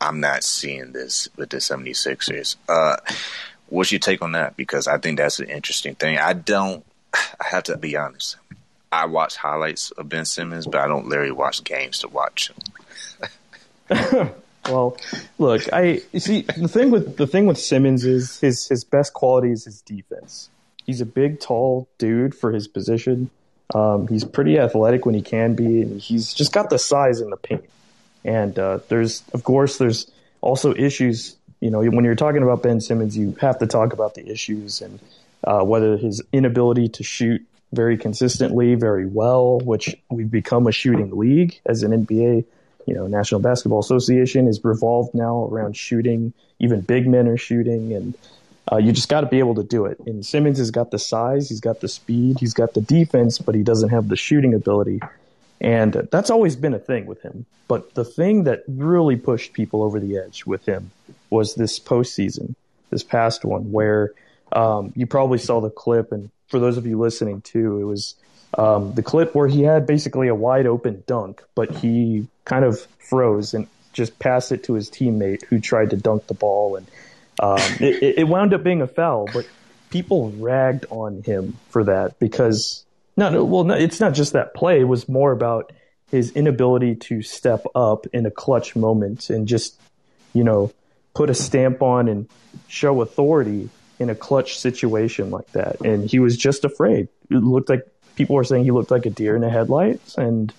I'm 0.00 0.20
not 0.20 0.44
seeing 0.44 0.92
this 0.92 1.28
with 1.36 1.50
the 1.50 1.56
76ers. 1.56 2.56
Uh, 2.68 2.96
what's 3.68 3.92
your 3.92 3.98
take 3.98 4.22
on 4.22 4.32
that? 4.32 4.56
Because 4.56 4.86
I 4.86 4.98
think 4.98 5.18
that's 5.18 5.40
an 5.40 5.48
interesting 5.48 5.94
thing. 5.94 6.18
I 6.18 6.32
don't. 6.32 6.84
I 7.14 7.46
have 7.50 7.64
to 7.64 7.76
be 7.76 7.96
honest. 7.96 8.36
I 8.90 9.06
watch 9.06 9.36
highlights 9.36 9.90
of 9.90 10.08
Ben 10.08 10.24
Simmons, 10.24 10.66
but 10.66 10.80
I 10.80 10.86
don't 10.86 11.08
literally 11.08 11.32
watch 11.32 11.64
games 11.64 11.98
to 12.00 12.08
watch 12.08 12.52
him. 13.90 14.30
Well, 14.66 14.96
look, 15.38 15.70
I 15.72 15.98
see 16.16 16.42
the 16.42 16.68
thing 16.68 16.90
with 16.90 17.16
the 17.18 17.26
thing 17.26 17.46
with 17.46 17.58
Simmons 17.58 18.04
is 18.04 18.40
his 18.40 18.66
his 18.66 18.82
best 18.84 19.12
quality 19.12 19.50
is 19.50 19.64
his 19.64 19.82
defense. 19.82 20.48
He's 20.86 21.00
a 21.00 21.06
big, 21.06 21.40
tall 21.40 21.88
dude 21.98 22.34
for 22.34 22.52
his 22.52 22.68
position. 22.68 23.30
Um, 23.74 24.06
he's 24.08 24.24
pretty 24.24 24.58
athletic 24.58 25.06
when 25.06 25.14
he 25.14 25.22
can 25.22 25.54
be, 25.54 25.82
and 25.82 26.00
he's 26.00 26.32
just 26.32 26.52
got 26.52 26.70
the 26.70 26.78
size 26.78 27.20
in 27.20 27.30
the 27.30 27.36
paint. 27.36 27.64
And 28.24 28.58
uh, 28.58 28.80
there's, 28.88 29.22
of 29.32 29.44
course, 29.44 29.78
there's 29.78 30.10
also 30.40 30.74
issues. 30.74 31.36
You 31.64 31.70
know, 31.70 31.82
when 31.82 32.04
you're 32.04 32.14
talking 32.14 32.42
about 32.42 32.62
Ben 32.62 32.80
Simmons, 32.80 33.16
you 33.16 33.36
have 33.40 33.58
to 33.58 33.66
talk 33.66 33.92
about 33.92 34.14
the 34.14 34.28
issues 34.30 34.82
and 34.82 35.00
uh, 35.44 35.62
whether 35.62 35.96
his 35.96 36.22
inability 36.32 36.88
to 36.90 37.02
shoot 37.02 37.44
very 37.72 37.96
consistently, 37.96 38.74
very 38.74 39.06
well, 39.06 39.58
which 39.60 39.96
we've 40.10 40.30
become 40.30 40.66
a 40.66 40.72
shooting 40.72 41.10
league 41.16 41.58
as 41.66 41.82
an 41.82 42.06
NBA 42.06 42.44
you 42.86 42.94
know, 42.94 43.06
National 43.06 43.40
Basketball 43.40 43.80
Association 43.80 44.46
is 44.46 44.62
revolved 44.62 45.14
now 45.14 45.44
around 45.46 45.76
shooting. 45.76 46.32
Even 46.58 46.80
big 46.80 47.06
men 47.06 47.26
are 47.28 47.36
shooting, 47.36 47.92
and 47.92 48.14
uh, 48.70 48.76
you 48.76 48.92
just 48.92 49.08
got 49.08 49.22
to 49.22 49.26
be 49.26 49.38
able 49.38 49.54
to 49.54 49.62
do 49.62 49.86
it. 49.86 49.98
And 50.06 50.24
Simmons 50.24 50.58
has 50.58 50.70
got 50.70 50.90
the 50.90 50.98
size, 50.98 51.48
he's 51.48 51.60
got 51.60 51.80
the 51.80 51.88
speed, 51.88 52.38
he's 52.40 52.54
got 52.54 52.74
the 52.74 52.80
defense, 52.80 53.38
but 53.38 53.54
he 53.54 53.62
doesn't 53.62 53.88
have 53.90 54.08
the 54.08 54.16
shooting 54.16 54.54
ability. 54.54 55.00
And 55.60 55.94
that's 56.12 56.30
always 56.30 56.56
been 56.56 56.74
a 56.74 56.78
thing 56.78 57.06
with 57.06 57.22
him. 57.22 57.46
But 57.68 57.94
the 57.94 58.04
thing 58.04 58.44
that 58.44 58.64
really 58.68 59.16
pushed 59.16 59.54
people 59.54 59.82
over 59.82 59.98
the 59.98 60.18
edge 60.18 60.44
with 60.44 60.66
him 60.66 60.90
was 61.34 61.54
this 61.56 61.78
postseason, 61.78 62.54
this 62.90 63.02
past 63.02 63.44
one, 63.44 63.72
where 63.72 64.12
um, 64.52 64.92
you 64.96 65.06
probably 65.06 65.38
saw 65.38 65.60
the 65.60 65.70
clip. 65.70 66.12
And 66.12 66.30
for 66.48 66.58
those 66.58 66.76
of 66.76 66.86
you 66.86 66.98
listening 66.98 67.40
too, 67.42 67.80
it 67.80 67.84
was 67.84 68.14
um, 68.56 68.94
the 68.94 69.02
clip 69.02 69.34
where 69.34 69.48
he 69.48 69.62
had 69.62 69.86
basically 69.86 70.28
a 70.28 70.34
wide 70.34 70.66
open 70.66 71.02
dunk, 71.06 71.42
but 71.54 71.70
he 71.76 72.26
kind 72.44 72.64
of 72.64 72.80
froze 72.98 73.52
and 73.54 73.66
just 73.92 74.18
passed 74.18 74.52
it 74.52 74.64
to 74.64 74.74
his 74.74 74.88
teammate 74.90 75.44
who 75.46 75.60
tried 75.60 75.90
to 75.90 75.96
dunk 75.96 76.26
the 76.28 76.34
ball. 76.34 76.76
And 76.76 76.86
um, 77.40 77.58
it, 77.80 78.18
it- 78.18 78.28
wound 78.28 78.54
up 78.54 78.62
being 78.62 78.80
a 78.82 78.86
foul, 78.86 79.28
but 79.32 79.46
people 79.90 80.30
ragged 80.32 80.86
on 80.90 81.22
him 81.22 81.56
for 81.70 81.84
that 81.84 82.18
because 82.18 82.84
no, 83.16 83.30
no, 83.30 83.44
well, 83.44 83.64
no, 83.64 83.74
it's 83.74 84.00
not 84.00 84.12
just 84.14 84.32
that 84.32 84.54
play. 84.54 84.80
It 84.80 84.84
was 84.84 85.08
more 85.08 85.30
about 85.32 85.72
his 86.10 86.32
inability 86.32 86.96
to 86.96 87.22
step 87.22 87.64
up 87.74 88.06
in 88.12 88.26
a 88.26 88.30
clutch 88.30 88.74
moment 88.76 89.30
and 89.30 89.46
just, 89.48 89.80
you 90.32 90.42
know, 90.44 90.72
put 91.14 91.30
a 91.30 91.34
stamp 91.34 91.82
on 91.82 92.08
and 92.08 92.28
show 92.68 93.00
authority 93.00 93.70
in 93.98 94.10
a 94.10 94.14
clutch 94.14 94.58
situation 94.58 95.30
like 95.30 95.50
that. 95.52 95.80
And 95.80 96.08
he 96.08 96.18
was 96.18 96.36
just 96.36 96.64
afraid. 96.64 97.08
It 97.30 97.36
looked 97.36 97.68
like 97.68 97.86
people 98.16 98.36
were 98.36 98.44
saying 98.44 98.64
he 98.64 98.70
looked 98.70 98.90
like 98.90 99.06
a 99.06 99.10
deer 99.10 99.36
in 99.36 99.42
the 99.42 99.50
headlights. 99.50 100.16
And 100.16 100.52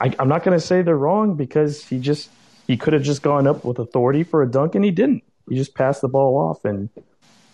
I, 0.00 0.14
I'm 0.18 0.28
not 0.28 0.42
going 0.42 0.58
to 0.58 0.64
say 0.64 0.82
they're 0.82 0.96
wrong 0.96 1.34
because 1.34 1.84
he 1.84 1.98
just 1.98 2.30
he 2.66 2.76
could 2.76 2.92
have 2.92 3.02
just 3.02 3.22
gone 3.22 3.46
up 3.46 3.64
with 3.64 3.78
authority 3.78 4.24
for 4.24 4.42
a 4.42 4.50
dunk 4.50 4.74
and 4.74 4.84
he 4.84 4.90
didn't. 4.90 5.24
He 5.48 5.54
just 5.54 5.74
passed 5.74 6.02
the 6.02 6.08
ball 6.08 6.36
off 6.36 6.64
and 6.64 6.90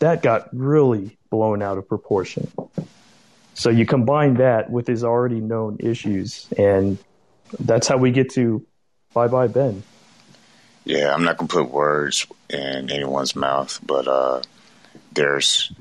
that 0.01 0.23
got 0.23 0.49
really 0.53 1.17
blown 1.31 1.63
out 1.63 1.79
of 1.79 1.89
proportion. 1.89 2.51
So 3.55 3.71
you 3.71 3.87
combine 3.87 4.35
that 4.35 4.71
with 4.71 4.89
his 4.89 5.05
already 5.05 5.41
known 5.41 5.77
issues 5.79 6.49
and 6.59 6.99
that's 7.61 7.87
how 7.87 7.97
we 7.97 8.11
get 8.11 8.31
to 8.31 8.67
bye 9.13 9.29
bye 9.29 9.47
Ben. 9.47 9.85
Yeah, 10.85 11.15
I'm 11.15 11.25
not 11.25 11.39
gonna 11.39 11.49
put 11.49 11.71
words 11.71 12.27
in 12.51 12.91
anyone's 12.91 13.35
mouth, 13.35 13.81
but 13.85 14.07
uh, 14.07 14.43
there's 15.13 15.73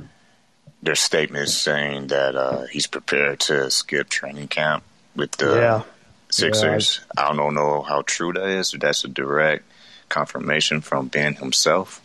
there's 0.82 1.00
statements 1.00 1.54
saying 1.54 2.08
that 2.08 2.36
uh, 2.36 2.64
he's 2.64 2.88
prepared 2.88 3.40
to 3.42 3.70
skip 3.70 4.10
training 4.10 4.48
camp 4.48 4.84
with 5.16 5.32
the 5.34 5.56
yeah. 5.56 5.84
Sixers. 6.30 7.00
Yeah. 7.16 7.26
I 7.26 7.36
don't 7.36 7.54
know 7.54 7.82
how 7.82 8.02
true 8.02 8.34
that 8.34 8.48
is. 8.48 8.72
That's 8.72 9.04
a 9.04 9.08
direct 9.08 9.66
confirmation 10.10 10.82
from 10.82 11.08
Ben 11.08 11.36
himself, 11.36 12.02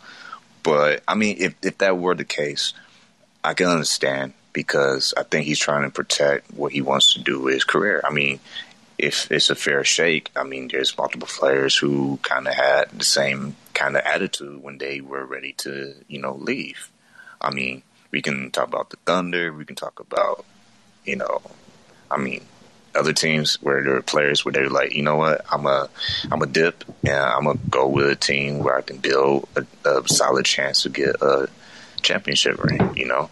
but 0.61 1.01
I 1.07 1.15
mean, 1.15 1.37
if 1.39 1.55
if 1.63 1.77
that 1.79 1.97
were 1.97 2.15
the 2.15 2.25
case, 2.25 2.73
I 3.43 3.53
can 3.53 3.67
understand 3.67 4.33
because 4.51 5.13
I 5.15 5.23
think 5.23 5.45
he's 5.45 5.59
trying 5.59 5.83
to 5.83 5.89
protect 5.89 6.53
what 6.53 6.71
he 6.71 6.81
wants 6.81 7.13
to 7.13 7.21
do 7.21 7.39
with 7.39 7.53
his 7.53 7.63
career. 7.63 8.01
I 8.03 8.11
mean, 8.11 8.39
if 8.99 9.31
it's 9.31 9.49
a 9.49 9.55
fair 9.55 9.83
shake, 9.85 10.29
I 10.35 10.43
mean, 10.43 10.67
there's 10.67 10.97
multiple 10.97 11.27
players 11.27 11.75
who 11.75 12.19
kind 12.21 12.47
of 12.47 12.53
had 12.53 12.89
the 12.91 13.05
same 13.05 13.55
kind 13.73 13.95
of 13.95 14.03
attitude 14.03 14.61
when 14.61 14.77
they 14.77 14.99
were 14.99 15.25
ready 15.25 15.53
to, 15.53 15.95
you 16.09 16.19
know, 16.19 16.35
leave. 16.35 16.91
I 17.39 17.51
mean, 17.51 17.81
we 18.11 18.21
can 18.21 18.51
talk 18.51 18.67
about 18.67 18.89
the 18.89 18.97
Thunder. 19.05 19.53
We 19.53 19.63
can 19.63 19.77
talk 19.77 20.01
about, 20.01 20.45
you 21.05 21.15
know, 21.15 21.41
I 22.11 22.17
mean, 22.17 22.43
other 22.93 23.13
teams 23.13 23.55
where 23.61 23.81
there 23.81 23.95
are 23.95 24.01
players 24.01 24.43
where 24.43 24.51
they're 24.51 24.69
like, 24.69 24.93
you 24.93 25.03
know 25.03 25.15
what, 25.15 25.45
I'm 25.49 25.65
a, 25.65 25.89
I'm 26.29 26.41
a 26.41 26.47
dip, 26.47 26.83
and 27.03 27.15
I'm 27.15 27.45
gonna 27.45 27.59
go 27.69 27.87
with 27.87 28.09
a 28.09 28.15
team 28.15 28.59
where 28.59 28.77
I 28.77 28.81
can 28.81 28.97
build 28.97 29.47
a, 29.55 29.65
a 29.87 30.07
solid 30.09 30.45
chance 30.45 30.83
to 30.83 30.89
get 30.89 31.21
a 31.21 31.47
championship 32.01 32.61
ring. 32.61 32.97
You 32.97 33.05
know. 33.05 33.29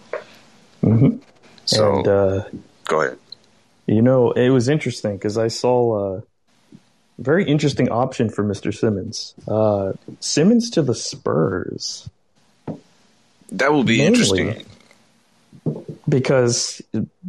Mm-hmm. 0.81 1.17
So, 1.65 1.97
and, 1.97 2.07
uh, 2.07 2.43
go 2.85 3.01
ahead. 3.01 3.17
You 3.87 4.01
know, 4.01 4.31
it 4.31 4.49
was 4.49 4.67
interesting 4.67 5.15
because 5.15 5.37
I 5.37 5.47
saw 5.47 6.17
a 6.17 6.23
very 7.17 7.45
interesting 7.45 7.89
option 7.89 8.29
for 8.29 8.43
Mr. 8.43 8.77
Simmons. 8.77 9.33
Uh, 9.47 9.93
Simmons 10.19 10.69
to 10.71 10.81
the 10.81 10.93
Spurs. 10.93 12.09
That 13.53 13.71
will 13.71 13.85
be 13.85 14.03
interesting. 14.03 14.65
Because 16.07 16.81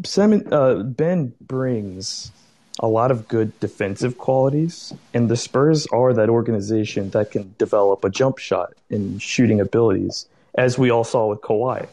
Simmons, 0.05 0.53
uh, 0.53 0.83
Ben 0.83 1.33
brings 1.41 2.33
a 2.81 2.89
lot 2.89 3.13
of 3.13 3.29
good 3.29 3.59
defensive 3.61 4.19
qualities, 4.19 4.93
and 5.15 5.29
the 5.29 5.37
Spurs 5.37 5.87
are 5.87 6.13
that 6.13 6.29
organization 6.29 7.11
that 7.11 7.31
can 7.31 7.55
develop 7.59 8.05
a 8.05 8.11
jump 8.11 8.39
shot 8.39 8.75
and 8.91 9.23
shooting 9.23 9.61
abilities, 9.61 10.27
as 10.57 10.77
we 10.77 10.91
all 10.91 11.05
saw 11.05 11.29
with 11.29 11.41
Kawhi 11.41 11.87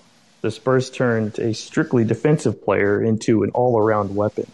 the 0.46 0.52
Spurs 0.52 0.92
turned 0.92 1.40
a 1.40 1.56
strictly 1.56 2.04
defensive 2.04 2.64
player 2.64 3.02
into 3.02 3.42
an 3.42 3.50
all 3.56 3.80
around 3.80 4.16
weapon. 4.16 4.46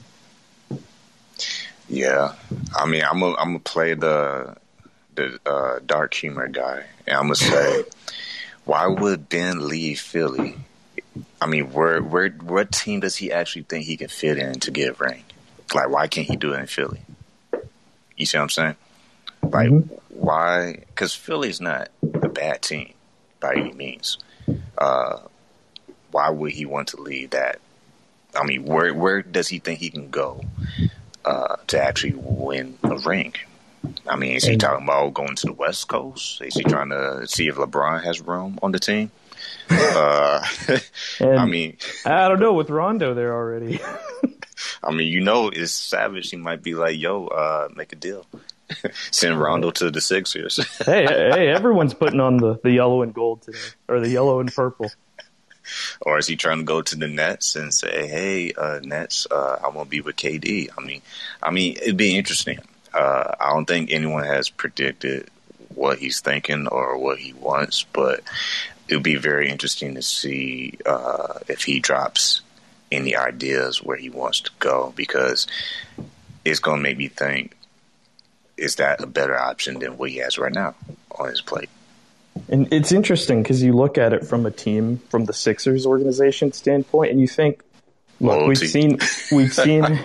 Yeah, 1.89 2.35
I 2.73 2.85
mean, 2.85 3.03
I'm 3.03 3.21
a, 3.21 3.33
I'm 3.35 3.47
gonna 3.47 3.59
play 3.59 3.93
the 3.95 4.55
the 5.15 5.37
uh, 5.45 5.79
dark 5.85 6.13
humor 6.13 6.47
guy, 6.47 6.85
and 7.05 7.17
I'm 7.17 7.23
gonna 7.23 7.35
say, 7.35 7.83
why 8.63 8.87
would 8.87 9.27
Ben 9.27 9.67
leave 9.67 9.99
Philly? 9.99 10.55
I 11.41 11.47
mean, 11.47 11.73
where 11.73 12.01
where 12.01 12.29
what 12.29 12.71
team 12.71 13.01
does 13.01 13.17
he 13.17 13.33
actually 13.33 13.63
think 13.63 13.83
he 13.83 13.97
can 13.97 14.07
fit 14.07 14.37
in 14.37 14.61
to 14.61 14.71
get 14.71 14.97
ring? 14.97 15.25
Like, 15.75 15.89
why 15.89 16.07
can't 16.07 16.25
he 16.25 16.37
do 16.37 16.53
it 16.53 16.59
in 16.61 16.67
Philly? 16.67 17.01
You 18.15 18.25
see 18.25 18.37
what 18.37 18.43
I'm 18.43 18.49
saying? 18.49 18.75
Like, 19.43 19.67
mm-hmm. 19.67 19.93
why? 20.07 20.85
Because 20.87 21.13
Philly's 21.13 21.59
not 21.59 21.89
a 22.01 22.29
bad 22.29 22.61
team 22.61 22.93
by 23.41 23.55
any 23.55 23.73
means. 23.73 24.19
Uh, 24.77 25.19
why 26.11 26.29
would 26.29 26.51
he 26.51 26.65
want 26.65 26.89
to 26.89 27.01
leave 27.01 27.31
that? 27.31 27.59
I 28.35 28.45
mean, 28.45 28.65
where 28.65 28.93
where 28.93 29.21
does 29.21 29.47
he 29.47 29.59
think 29.59 29.79
he 29.79 29.89
can 29.89 30.09
go 30.09 30.41
uh, 31.25 31.57
to 31.67 31.81
actually 31.81 32.13
win 32.15 32.77
a 32.83 32.97
ring? 32.97 33.33
I 34.07 34.15
mean, 34.15 34.35
is 34.35 34.43
he 34.43 34.57
talking 34.57 34.85
about 34.85 35.13
going 35.13 35.35
to 35.35 35.47
the 35.47 35.53
West 35.53 35.87
Coast? 35.87 36.41
Is 36.41 36.55
he 36.55 36.63
trying 36.63 36.89
to 36.89 37.27
see 37.27 37.47
if 37.47 37.55
LeBron 37.55 38.03
has 38.03 38.21
room 38.21 38.59
on 38.61 38.71
the 38.71 38.79
team? 38.79 39.11
Uh, 39.69 40.45
I 41.19 41.45
mean, 41.45 41.77
I 42.05 42.27
don't 42.27 42.39
know 42.39 42.53
with 42.53 42.69
Rondo 42.69 43.13
there 43.13 43.33
already. 43.33 43.79
I 44.83 44.91
mean, 44.91 45.07
you 45.07 45.21
know, 45.21 45.49
it's 45.49 45.71
savage. 45.71 46.29
He 46.29 46.37
might 46.37 46.61
be 46.61 46.75
like, 46.75 46.99
"Yo, 46.99 47.27
uh, 47.27 47.69
make 47.75 47.91
a 47.93 47.95
deal." 47.95 48.25
Send 49.11 49.39
Rondo 49.39 49.71
to 49.71 49.91
the 49.91 49.99
Sixers. 49.99 50.57
hey, 50.85 51.05
hey, 51.05 51.47
everyone's 51.49 51.93
putting 51.93 52.19
on 52.19 52.37
the, 52.37 52.57
the 52.63 52.71
yellow 52.71 53.01
and 53.01 53.13
gold 53.13 53.41
today, 53.41 53.57
or 53.89 53.99
the 53.99 54.09
yellow 54.09 54.39
and 54.39 54.53
purple 54.53 54.91
or 56.01 56.17
is 56.17 56.27
he 56.27 56.35
trying 56.35 56.59
to 56.59 56.63
go 56.63 56.81
to 56.81 56.95
the 56.95 57.07
Nets 57.07 57.55
and 57.55 57.73
say, 57.73 58.07
"Hey, 58.07 58.53
uh, 58.53 58.79
Nets, 58.83 59.27
uh, 59.29 59.59
I 59.63 59.69
want 59.69 59.87
to 59.87 59.91
be 59.91 60.01
with 60.01 60.15
KD"? 60.15 60.69
I 60.77 60.81
mean, 60.81 61.01
I 61.41 61.51
mean, 61.51 61.77
it'd 61.77 61.97
be 61.97 62.17
interesting. 62.17 62.59
Uh, 62.93 63.35
I 63.39 63.51
don't 63.51 63.65
think 63.65 63.91
anyone 63.91 64.23
has 64.23 64.49
predicted 64.49 65.29
what 65.73 65.99
he's 65.99 66.19
thinking 66.19 66.67
or 66.67 66.97
what 66.97 67.19
he 67.19 67.33
wants, 67.33 67.85
but 67.93 68.21
it 68.87 68.95
would 68.95 69.03
be 69.03 69.15
very 69.15 69.49
interesting 69.49 69.95
to 69.95 70.01
see 70.01 70.77
uh, 70.85 71.39
if 71.47 71.63
he 71.63 71.79
drops 71.79 72.41
any 72.91 73.15
ideas 73.15 73.81
where 73.81 73.97
he 73.97 74.09
wants 74.09 74.41
to 74.41 74.51
go 74.59 74.93
because 74.95 75.47
it's 76.43 76.59
going 76.59 76.77
to 76.77 76.83
make 76.83 76.97
me 76.97 77.07
think: 77.07 77.55
Is 78.57 78.75
that 78.75 79.01
a 79.01 79.07
better 79.07 79.37
option 79.37 79.79
than 79.79 79.97
what 79.97 80.09
he 80.09 80.17
has 80.17 80.37
right 80.37 80.53
now 80.53 80.75
on 81.17 81.29
his 81.29 81.41
plate? 81.41 81.69
And 82.49 82.71
it's 82.71 82.91
interesting 82.91 83.43
because 83.43 83.61
you 83.61 83.73
look 83.73 83.97
at 83.97 84.13
it 84.13 84.25
from 84.25 84.45
a 84.45 84.51
team, 84.51 84.97
from 85.09 85.25
the 85.25 85.33
Sixers 85.33 85.85
organization 85.85 86.51
standpoint, 86.51 87.11
and 87.11 87.19
you 87.19 87.27
think, 87.27 87.63
look, 88.19 88.37
Loyalty. 88.37 88.47
we've 88.47 88.69
seen, 88.69 88.99
we've 89.31 89.53
seen, 89.53 89.99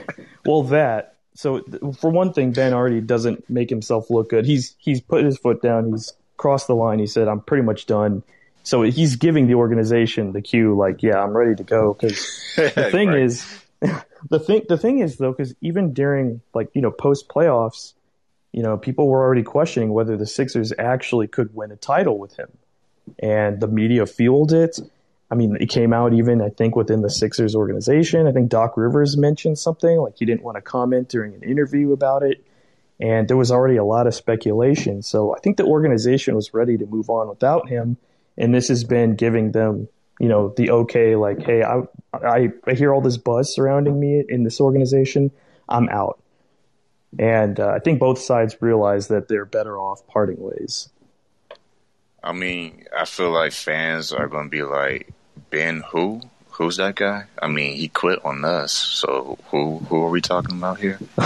well, 0.44 0.62
that. 0.64 1.14
So 1.34 1.62
for 2.00 2.10
one 2.10 2.32
thing, 2.32 2.52
Ben 2.52 2.72
already 2.72 3.00
doesn't 3.00 3.48
make 3.50 3.68
himself 3.68 4.10
look 4.10 4.30
good. 4.30 4.46
He's 4.46 4.74
he's 4.78 5.00
put 5.00 5.24
his 5.24 5.36
foot 5.36 5.60
down. 5.60 5.90
He's 5.90 6.12
crossed 6.36 6.66
the 6.66 6.74
line. 6.74 6.98
He 6.98 7.06
said, 7.06 7.28
"I'm 7.28 7.40
pretty 7.40 7.62
much 7.62 7.86
done." 7.86 8.22
So 8.62 8.82
he's 8.82 9.16
giving 9.16 9.46
the 9.46 9.54
organization 9.54 10.32
the 10.32 10.40
cue, 10.40 10.74
like, 10.76 11.02
"Yeah, 11.02 11.22
I'm 11.22 11.36
ready 11.36 11.54
to 11.54 11.62
go." 11.62 11.92
Because 11.92 12.16
the 12.56 12.88
thing 12.90 13.08
right. 13.08 13.18
is, 13.18 13.46
the 14.30 14.40
thing 14.40 14.62
the 14.68 14.78
thing 14.78 15.00
is 15.00 15.18
though, 15.18 15.32
because 15.32 15.54
even 15.60 15.92
during 15.92 16.40
like 16.54 16.70
you 16.72 16.80
know 16.80 16.90
post 16.90 17.28
playoffs, 17.28 17.92
you 18.56 18.62
know, 18.62 18.78
people 18.78 19.06
were 19.06 19.22
already 19.22 19.42
questioning 19.42 19.92
whether 19.92 20.16
the 20.16 20.26
Sixers 20.26 20.72
actually 20.78 21.28
could 21.28 21.54
win 21.54 21.70
a 21.70 21.76
title 21.76 22.18
with 22.18 22.36
him. 22.36 22.48
And 23.18 23.60
the 23.60 23.68
media 23.68 24.06
fueled 24.06 24.54
it. 24.54 24.80
I 25.30 25.34
mean, 25.34 25.58
it 25.60 25.68
came 25.68 25.92
out 25.92 26.14
even, 26.14 26.40
I 26.40 26.48
think, 26.48 26.74
within 26.74 27.02
the 27.02 27.10
Sixers 27.10 27.54
organization. 27.54 28.26
I 28.26 28.32
think 28.32 28.48
Doc 28.48 28.78
Rivers 28.78 29.14
mentioned 29.18 29.58
something 29.58 29.98
like 29.98 30.14
he 30.16 30.24
didn't 30.24 30.42
want 30.42 30.56
to 30.56 30.62
comment 30.62 31.10
during 31.10 31.34
an 31.34 31.42
interview 31.42 31.92
about 31.92 32.22
it. 32.22 32.46
And 32.98 33.28
there 33.28 33.36
was 33.36 33.52
already 33.52 33.76
a 33.76 33.84
lot 33.84 34.06
of 34.06 34.14
speculation. 34.14 35.02
So 35.02 35.36
I 35.36 35.40
think 35.40 35.58
the 35.58 35.66
organization 35.66 36.34
was 36.34 36.54
ready 36.54 36.78
to 36.78 36.86
move 36.86 37.10
on 37.10 37.28
without 37.28 37.68
him. 37.68 37.98
And 38.38 38.54
this 38.54 38.68
has 38.68 38.84
been 38.84 39.16
giving 39.16 39.52
them, 39.52 39.86
you 40.18 40.28
know, 40.28 40.54
the 40.56 40.70
okay, 40.70 41.14
like, 41.14 41.42
hey, 41.42 41.62
I, 41.62 41.82
I, 42.14 42.48
I 42.66 42.72
hear 42.72 42.94
all 42.94 43.02
this 43.02 43.18
buzz 43.18 43.54
surrounding 43.54 44.00
me 44.00 44.24
in 44.26 44.44
this 44.44 44.62
organization. 44.62 45.30
I'm 45.68 45.90
out. 45.90 46.22
And 47.18 47.58
uh, 47.60 47.68
I 47.68 47.78
think 47.78 47.98
both 47.98 48.18
sides 48.18 48.56
realize 48.60 49.08
that 49.08 49.28
they're 49.28 49.44
better 49.44 49.78
off 49.78 50.06
parting 50.06 50.40
ways. 50.40 50.88
I 52.22 52.32
mean, 52.32 52.84
I 52.96 53.04
feel 53.04 53.30
like 53.30 53.52
fans 53.52 54.12
are 54.12 54.26
going 54.26 54.46
to 54.46 54.50
be 54.50 54.62
like, 54.62 55.12
Ben 55.50 55.82
who? 55.90 56.20
Who's 56.50 56.78
that 56.78 56.94
guy? 56.94 57.24
I 57.40 57.48
mean, 57.48 57.76
he 57.76 57.88
quit 57.88 58.24
on 58.24 58.44
us. 58.44 58.72
So 58.72 59.38
who 59.50 59.78
who 59.78 60.02
are 60.04 60.08
we 60.08 60.22
talking 60.22 60.56
about 60.56 60.80
here? 60.80 60.98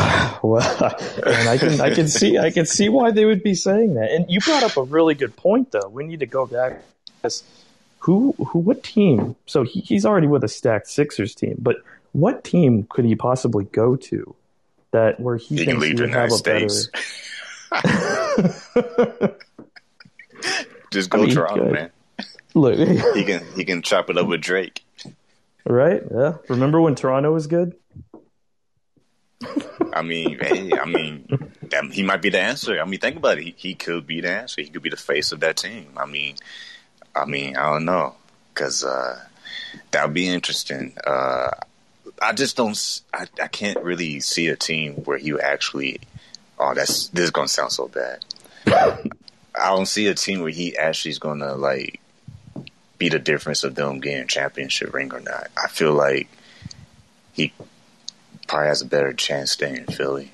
well, 0.43 0.97
and 1.25 1.49
I 1.49 1.57
can 1.57 1.81
I 1.81 1.95
can 1.95 2.09
see 2.09 2.37
I 2.37 2.51
can 2.51 2.67
see 2.67 2.89
why 2.89 3.13
they 3.13 3.25
would 3.25 3.45
be 3.45 3.55
saying 3.55 3.95
that. 3.95 4.11
And 4.11 4.29
you 4.29 4.41
brought 4.41 4.65
up 4.65 4.77
a 4.77 4.83
really 4.83 5.15
good 5.15 5.37
point, 5.37 5.71
though. 5.71 5.89
We 5.89 6.05
need 6.05 6.21
to 6.21 6.27
go 6.27 6.47
back. 6.47 6.83
Who 8.01 8.33
who 8.33 8.59
what 8.59 8.83
team? 8.83 9.37
So 9.47 9.63
he, 9.63 9.81
he's 9.81 10.05
already 10.05 10.27
with 10.27 10.43
a 10.43 10.49
stacked 10.49 10.89
Sixers 10.89 11.35
team, 11.37 11.55
but 11.59 11.77
what 12.13 12.43
team 12.43 12.87
could 12.91 13.05
he 13.05 13.15
possibly 13.15 13.67
go 13.67 13.95
to? 13.95 14.35
That 14.93 15.21
where 15.21 15.37
he, 15.37 15.57
he 15.57 15.65
thinks 15.65 15.85
he 15.85 15.95
would 15.95 16.11
have 16.11 16.33
a 16.33 16.43
better. 16.43 16.67
Just 20.91 21.11
go 21.11 21.23
I 21.23 21.27
mean, 21.27 21.35
Toronto, 21.35 21.71
man. 21.71 21.91
Look, 22.55 22.79
he 23.15 23.25
can 23.25 23.45
he 23.55 23.65
can 23.65 23.83
chop 23.83 24.11
it 24.11 24.19
up 24.19 24.27
with 24.27 24.41
Drake. 24.41 24.85
Right? 25.65 26.03
Yeah. 26.11 26.37
Remember 26.49 26.81
when 26.81 26.95
Toronto 26.95 27.33
was 27.33 27.47
good? 27.47 27.75
I 29.93 30.03
mean, 30.03 30.39
hey, 30.39 30.73
I 30.73 30.85
mean, 30.85 31.27
that, 31.63 31.85
he 31.93 32.03
might 32.03 32.23
be 32.23 32.31
the 32.31 32.41
answer. 32.41 32.81
I 32.81 32.85
mean, 32.85 33.01
think 33.01 33.17
about 33.17 33.39
it. 33.39 33.45
He, 33.45 33.55
he, 33.57 33.75
could 33.75 34.07
be 34.07 34.21
the 34.21 34.31
answer. 34.31 34.61
He 34.61 34.69
could 34.69 34.83
be 34.83 34.91
the 34.91 34.97
face 34.97 35.33
of 35.33 35.41
that 35.41 35.57
team. 35.57 35.89
I 35.97 36.07
mean, 36.07 36.37
I 37.15 37.25
mean, 37.25 37.57
I 37.57 37.71
don't 37.71 37.87
know, 37.87 38.15
because 38.53 38.85
uh, 38.85 39.19
that 39.91 40.05
would 40.05 40.15
be 40.15 40.29
interesting. 40.29 40.95
Uh, 41.05 41.51
I 42.21 42.33
just 42.33 42.57
don't. 42.57 43.03
I, 43.15 43.27
I 43.43 43.49
can't 43.49 43.83
really 43.83 44.21
see 44.21 44.49
a 44.49 44.57
team 44.57 44.95
where 45.05 45.19
you 45.19 45.41
actually. 45.41 46.01
Oh, 46.59 46.75
that's 46.75 47.09
this 47.09 47.25
is 47.25 47.31
gonna 47.31 47.49
sound 47.49 47.73
so 47.73 47.89
bad. 47.89 48.25
I 48.67 49.71
don't 49.71 49.87
see 49.87 50.07
a 50.07 50.15
team 50.15 50.43
where 50.43 50.51
he 50.51 50.77
actually 50.77 51.13
is 51.13 51.19
gonna 51.19 51.55
like 51.55 52.01
be 52.99 53.09
the 53.09 53.19
difference 53.19 53.65
of 53.65 53.75
them 53.75 54.01
getting 54.01 54.27
championship 54.27 54.93
ring 54.93 55.13
or 55.13 55.21
not. 55.21 55.49
I 55.57 55.69
feel 55.69 55.95
like 55.95 56.29
he 57.33 57.53
probably 58.47 58.69
has 58.69 58.83
a 58.83 58.87
better 58.87 59.13
chance 59.13 59.53
staying 59.53 59.77
in 59.77 59.87
Philly. 59.87 60.31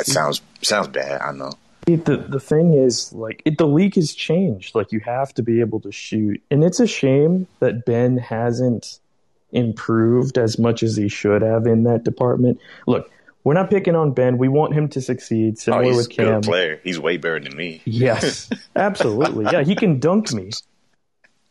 It 0.00 0.06
sounds 0.06 0.42
sounds 0.62 0.88
bad, 0.88 1.20
I 1.20 1.32
know. 1.32 1.52
The 1.86 2.24
the 2.28 2.40
thing 2.40 2.74
is, 2.74 3.12
like, 3.12 3.42
it, 3.44 3.58
the 3.58 3.66
league 3.66 3.94
has 3.96 4.14
changed. 4.14 4.74
Like, 4.74 4.90
you 4.90 5.00
have 5.00 5.34
to 5.34 5.42
be 5.42 5.60
able 5.60 5.80
to 5.80 5.92
shoot, 5.92 6.42
and 6.50 6.64
it's 6.64 6.80
a 6.80 6.86
shame 6.86 7.46
that 7.60 7.84
Ben 7.84 8.16
hasn't 8.16 8.98
improved 9.54 10.36
as 10.36 10.58
much 10.58 10.82
as 10.82 10.96
he 10.96 11.08
should 11.08 11.42
have 11.42 11.66
in 11.66 11.84
that 11.84 12.04
department. 12.04 12.60
Look, 12.86 13.10
we're 13.44 13.54
not 13.54 13.70
picking 13.70 13.94
on 13.94 14.12
Ben. 14.12 14.38
We 14.38 14.48
want 14.48 14.74
him 14.74 14.88
to 14.90 15.00
succeed. 15.00 15.58
Similar 15.58 15.82
oh, 15.82 15.86
he's 15.86 15.96
with 15.96 16.10
Cam. 16.10 16.26
a 16.26 16.32
good 16.32 16.42
player. 16.44 16.80
He's 16.82 16.98
way 16.98 17.18
better 17.18 17.40
than 17.40 17.56
me. 17.56 17.82
Yes, 17.84 18.50
absolutely. 18.76 19.44
Yeah, 19.44 19.62
he 19.62 19.74
can 19.74 20.00
dunk 20.00 20.32
me. 20.32 20.50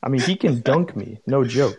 I 0.01 0.09
mean, 0.09 0.21
he 0.21 0.35
can 0.35 0.61
dunk 0.61 0.95
me. 0.95 1.19
No 1.25 1.45
joke. 1.45 1.77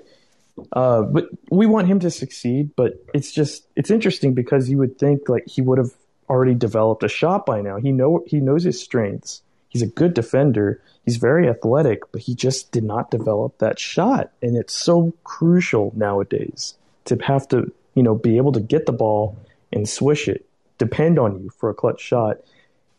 Uh, 0.73 1.03
but 1.03 1.29
we 1.51 1.67
want 1.67 1.89
him 1.89 2.01
to 2.01 2.11
succeed. 2.11 2.71
But 2.77 2.95
it's 3.13 3.33
just 3.33 3.67
it's 3.77 3.91
interesting 3.91 4.35
because 4.35 4.71
you 4.71 4.79
would 4.79 4.99
think 4.99 5.29
like 5.29 5.45
he 5.47 5.61
would 5.61 5.79
have 5.79 5.93
already 6.31 6.55
developed 6.55 7.03
a 7.03 7.09
shot 7.09 7.45
by 7.45 7.61
now. 7.61 7.77
He 7.77 7.93
know 7.93 8.25
he 8.27 8.41
knows 8.41 8.65
his 8.65 8.81
strengths. 8.81 9.43
He's 9.75 9.83
a 9.83 9.89
good 9.89 10.15
defender. 10.15 10.81
He's 11.05 11.17
very 11.17 11.49
athletic, 11.49 12.13
but 12.13 12.23
he 12.23 12.37
just 12.37 12.71
did 12.71 12.85
not 12.85 13.11
develop 13.11 13.59
that 13.59 13.81
shot. 13.81 14.31
And 14.41 14.57
it's 14.57 14.73
so 14.73 15.13
crucial 15.25 15.93
nowadays 15.97 16.75
to 17.07 17.17
have 17.17 17.49
to, 17.49 17.73
you 17.95 18.05
know, 18.05 18.15
be 18.15 18.37
able 18.37 18.53
to 18.53 18.61
get 18.61 18.87
the 18.87 18.93
ball 18.93 19.37
and 19.73 19.89
swish 19.89 20.29
it, 20.29 20.47
depend 20.79 21.19
on 21.19 21.43
you 21.43 21.51
for 21.51 21.71
a 21.71 21.75
clutch 21.75 22.01
shot. 22.01 22.37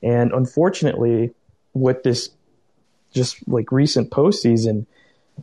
And 0.04 0.34
unfortunately, 0.34 1.32
with 1.74 2.04
this 2.04 2.30
just 3.14 3.48
like 3.48 3.72
recent 3.72 4.12
postseason, 4.12 4.86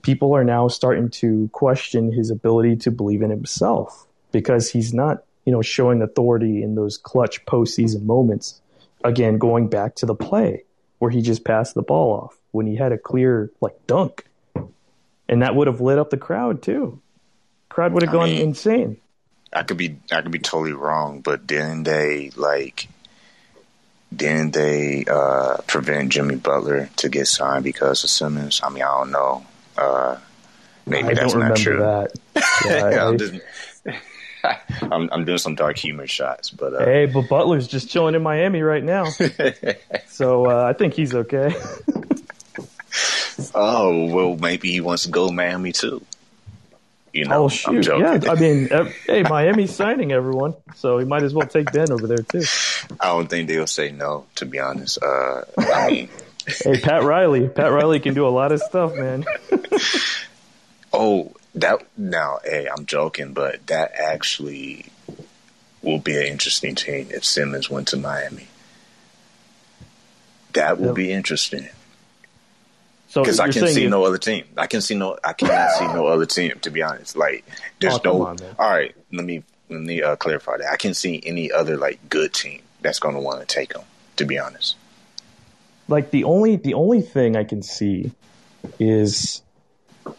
people 0.03 0.37
are 0.37 0.45
now 0.45 0.68
starting 0.68 1.09
to 1.09 1.49
question 1.55 2.12
his 2.12 2.29
ability 2.29 2.77
to 2.77 2.90
believe 2.90 3.23
in 3.23 3.31
himself 3.31 4.07
because 4.33 4.71
he's 4.71 4.92
not, 4.92 5.25
you 5.47 5.53
know, 5.53 5.62
showing 5.62 6.03
authority 6.03 6.62
in 6.62 6.75
those 6.75 6.99
clutch 6.99 7.42
postseason 7.47 8.03
moments. 8.03 8.61
Again, 9.03 9.38
going 9.38 9.68
back 9.68 9.95
to 9.95 10.05
the 10.05 10.14
play 10.14 10.64
where 11.03 11.11
he 11.11 11.21
just 11.21 11.43
passed 11.43 11.75
the 11.75 11.83
ball 11.83 12.12
off 12.12 12.38
when 12.53 12.65
he 12.65 12.77
had 12.77 12.93
a 12.93 12.97
clear 12.97 13.51
like 13.61 13.75
dunk, 13.88 14.25
and 15.29 15.43
that 15.43 15.53
would 15.53 15.67
have 15.67 15.81
lit 15.81 15.99
up 15.99 16.11
the 16.11 16.17
crowd 16.17 16.62
too. 16.62 17.01
Crowd 17.69 17.93
would 17.93 18.05
have 18.05 18.12
gone 18.12 18.31
mean, 18.31 18.41
insane. 18.41 18.99
I 19.53 19.65
could 19.65 19.79
be 19.79 19.97
I 20.12 20.23
could 20.23 20.31
be 20.31 20.38
totally 20.38 20.75
wrong, 20.75 21.21
but 21.21 21.45
didn't 21.45 21.83
they 21.83 22.31
like 22.37 22.87
didn't 24.15 24.53
they 24.53 25.05
uh, 25.11 25.57
prevent 25.67 26.12
Jimmy 26.12 26.37
Butler 26.37 26.88
to 26.99 27.09
get 27.09 27.27
signed 27.27 27.65
because 27.65 28.05
of 28.05 28.11
Simmons? 28.11 28.61
I 28.62 28.69
mean, 28.69 28.85
I 28.85 28.99
don't 28.99 29.11
know. 29.11 29.45
Uh, 29.77 30.19
maybe 30.87 31.09
I 31.09 31.15
that's 31.15 31.35
not 31.35 31.57
true. 31.57 31.79
That. 31.79 32.12
Yeah, 32.65 33.09
I'm, 33.09 33.19
just, 33.19 33.35
I'm, 34.83 35.09
I'm, 35.12 35.24
doing 35.24 35.38
some 35.38 35.55
dark 35.55 35.76
humor 35.76 36.07
shots, 36.07 36.50
but 36.50 36.74
uh, 36.74 36.85
hey, 36.85 37.07
but 37.07 37.28
Butler's 37.28 37.66
just 37.66 37.88
chilling 37.88 38.14
in 38.14 38.22
Miami 38.22 38.62
right 38.62 38.83
now, 38.83 39.05
so 40.09 40.46
uh, 40.46 40.64
I 40.64 40.72
think 40.72 40.94
he's 40.94 41.14
okay. 41.14 41.55
oh 43.55 44.07
well, 44.07 44.37
maybe 44.37 44.72
he 44.72 44.81
wants 44.81 45.05
to 45.05 45.11
go 45.11 45.28
to 45.28 45.33
Miami 45.33 45.72
too. 45.72 46.05
You 47.12 47.26
know, 47.26 47.44
oh 47.44 47.48
shoot, 47.48 47.87
yeah. 47.87 48.18
I 48.28 48.35
mean, 48.35 48.68
hey, 49.07 49.22
Miami's 49.22 49.74
signing 49.74 50.12
everyone, 50.12 50.55
so 50.76 50.98
he 50.98 51.05
might 51.05 51.22
as 51.22 51.35
well 51.35 51.46
take 51.46 51.70
Ben 51.70 51.92
over 51.92 52.07
there 52.07 52.18
too. 52.18 52.42
I 53.00 53.09
don't 53.09 53.28
think 53.28 53.48
they'll 53.48 53.66
say 53.66 53.92
no. 53.92 54.26
To 54.37 54.46
be 54.46 54.59
honest, 54.59 54.98
uh, 55.02 55.42
I 55.59 55.90
mean, 55.90 56.09
hey, 56.46 56.81
Pat 56.81 57.02
Riley, 57.02 57.48
Pat 57.48 57.70
Riley 57.70 58.00
can 58.00 58.14
do 58.14 58.26
a 58.26 58.31
lot 58.31 58.50
of 58.50 58.61
stuff, 58.61 58.94
man. 58.94 59.24
oh, 60.92 61.33
that 61.55 61.87
now, 61.97 62.38
hey, 62.45 62.67
I'm 62.69 62.87
joking, 62.87 63.33
but 63.33 63.67
that 63.67 63.93
actually 63.95 64.87
will 65.83 65.99
be 65.99 66.17
an 66.17 66.27
interesting 66.27 66.75
team 66.75 67.09
if 67.11 67.25
Simmons 67.25 67.69
went 67.69 67.88
to 67.88 67.97
Miami. 67.97 68.49
That 70.55 70.79
will 70.79 70.88
yep. 70.88 70.95
be 70.95 71.12
interesting. 71.12 71.69
So 73.09 73.23
because 73.23 73.41
I 73.41 73.51
can 73.51 73.69
see 73.69 73.88
no 73.88 74.05
other 74.05 74.19
team. 74.19 74.45
I 74.57 74.67
can 74.67 74.81
see 74.81 74.95
no. 74.95 75.19
I 75.23 75.35
cannot 75.35 75.73
see 75.73 75.87
no 75.87 76.07
other 76.07 76.25
team. 76.25 76.59
To 76.62 76.71
be 76.71 76.83
honest, 76.83 77.15
like 77.15 77.45
there's 77.79 77.95
oh, 77.97 78.01
no. 78.05 78.27
On, 78.27 78.38
all 78.59 78.71
right, 78.71 78.95
let 79.12 79.25
me 79.25 79.43
let 79.69 79.83
me 79.83 80.03
uh, 80.03 80.17
clarify 80.17 80.57
that. 80.57 80.73
I 80.73 80.77
can 80.77 80.95
see 80.95 81.23
any 81.25 81.53
other 81.53 81.77
like 81.77 82.09
good 82.09 82.33
team 82.33 82.62
that's 82.81 82.99
going 82.99 83.15
to 83.15 83.21
want 83.21 83.41
to 83.41 83.47
take 83.47 83.75
them. 83.75 83.83
To 84.17 84.25
be 84.25 84.38
honest, 84.38 84.77
like 85.88 86.11
the 86.11 86.25
only 86.25 86.57
the 86.57 86.73
only 86.73 87.03
thing 87.03 87.37
I 87.37 87.45
can 87.45 87.62
see 87.62 88.12
is 88.79 89.43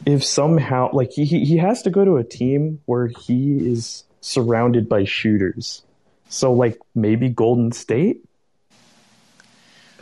if 0.06 0.24
somehow 0.24 0.90
like 0.94 1.12
he 1.12 1.26
he 1.26 1.58
has 1.58 1.82
to 1.84 1.90
go 1.90 2.06
to 2.06 2.18
a 2.18 2.24
team 2.24 2.82
where 2.86 3.08
he 3.08 3.58
is 3.58 4.04
surrounded 4.22 4.88
by 4.88 5.04
shooters. 5.04 5.84
So 6.30 6.54
like 6.54 6.80
maybe 6.96 7.30
Golden 7.30 7.72
State 7.72 8.24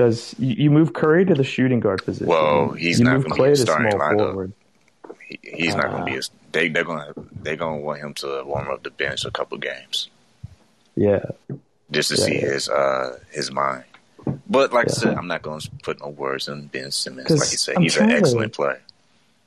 because 0.01 0.35
you, 0.39 0.55
you, 0.63 0.71
move 0.71 0.93
Curry 0.93 1.25
to 1.25 1.35
the 1.35 1.43
shooting 1.43 1.79
guard 1.79 2.03
position. 2.03 2.27
Well, 2.27 2.71
he's 2.71 2.99
you 2.99 3.05
not 3.05 3.21
going 3.21 3.35
to 3.35 3.43
be 3.43 3.51
a 3.51 3.55
starting 3.55 3.99
lineup. 3.99 4.51
He, 5.27 5.39
he's 5.43 5.73
uh, 5.75 5.77
not 5.77 5.91
going 5.91 6.05
to 6.05 6.11
be. 6.11 6.17
A, 6.17 6.21
they 6.51 6.69
they're 6.69 6.83
going 6.83 7.13
to 7.13 7.27
they're 7.41 7.55
going 7.55 7.79
to 7.79 7.85
want 7.85 7.99
him 7.99 8.13
to 8.15 8.43
warm 8.45 8.69
up 8.69 8.83
the 8.83 8.89
bench 8.89 9.25
a 9.25 9.31
couple 9.31 9.57
games. 9.57 10.09
Yeah, 10.95 11.23
just 11.91 12.09
to 12.09 12.15
yeah, 12.15 12.25
see 12.25 12.35
yeah. 12.35 12.41
his 12.41 12.69
uh 12.69 13.19
his 13.31 13.51
mind. 13.51 13.83
But 14.47 14.73
like 14.73 14.87
yeah. 14.87 14.93
I 14.93 14.99
said, 14.99 15.17
I'm 15.17 15.27
not 15.27 15.41
going 15.41 15.59
to 15.59 15.71
put 15.83 15.99
no 15.99 16.09
words 16.09 16.47
in 16.47 16.67
Ben 16.67 16.91
Simmons. 16.91 17.29
Like 17.29 17.51
you 17.51 17.57
said, 17.57 17.77
I'm 17.77 17.83
he's 17.83 17.97
an 17.97 18.11
excellent 18.11 18.53
to, 18.53 18.57
player. 18.57 18.81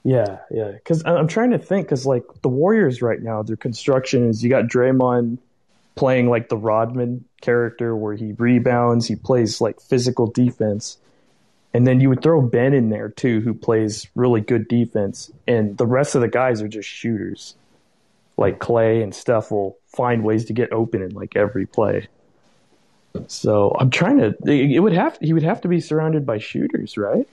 Yeah, 0.04 0.38
yeah. 0.50 0.70
Because 0.72 1.02
I'm 1.06 1.26
trying 1.26 1.50
to 1.50 1.58
think. 1.58 1.86
Because 1.86 2.06
like 2.06 2.24
the 2.42 2.48
Warriors 2.48 3.02
right 3.02 3.20
now, 3.20 3.42
their 3.42 3.56
construction 3.56 4.28
is 4.28 4.44
you 4.44 4.50
got 4.50 4.66
Draymond 4.66 5.38
playing 5.94 6.28
like 6.28 6.48
the 6.48 6.56
Rodman 6.56 7.24
character 7.40 7.96
where 7.96 8.14
he 8.14 8.32
rebounds, 8.32 9.06
he 9.06 9.16
plays 9.16 9.60
like 9.60 9.80
physical 9.80 10.26
defense. 10.26 10.98
And 11.72 11.86
then 11.86 12.00
you 12.00 12.08
would 12.08 12.22
throw 12.22 12.40
Ben 12.40 12.72
in 12.72 12.90
there 12.90 13.08
too, 13.08 13.40
who 13.40 13.54
plays 13.54 14.06
really 14.14 14.40
good 14.40 14.68
defense. 14.68 15.30
And 15.48 15.76
the 15.76 15.86
rest 15.86 16.14
of 16.14 16.20
the 16.20 16.28
guys 16.28 16.62
are 16.62 16.68
just 16.68 16.88
shooters. 16.88 17.54
Like 18.36 18.58
Clay 18.58 19.02
and 19.02 19.14
Steph 19.14 19.50
will 19.50 19.78
find 19.86 20.24
ways 20.24 20.44
to 20.46 20.52
get 20.52 20.72
open 20.72 21.02
in 21.02 21.10
like 21.10 21.36
every 21.36 21.66
play. 21.66 22.08
So 23.28 23.76
I'm 23.78 23.90
trying 23.90 24.18
to. 24.18 24.34
It 24.50 24.80
would 24.80 24.92
have. 24.92 25.16
He 25.20 25.32
would 25.32 25.44
have 25.44 25.60
to 25.60 25.68
be 25.68 25.80
surrounded 25.80 26.26
by 26.26 26.38
shooters, 26.38 26.96
right? 26.96 27.28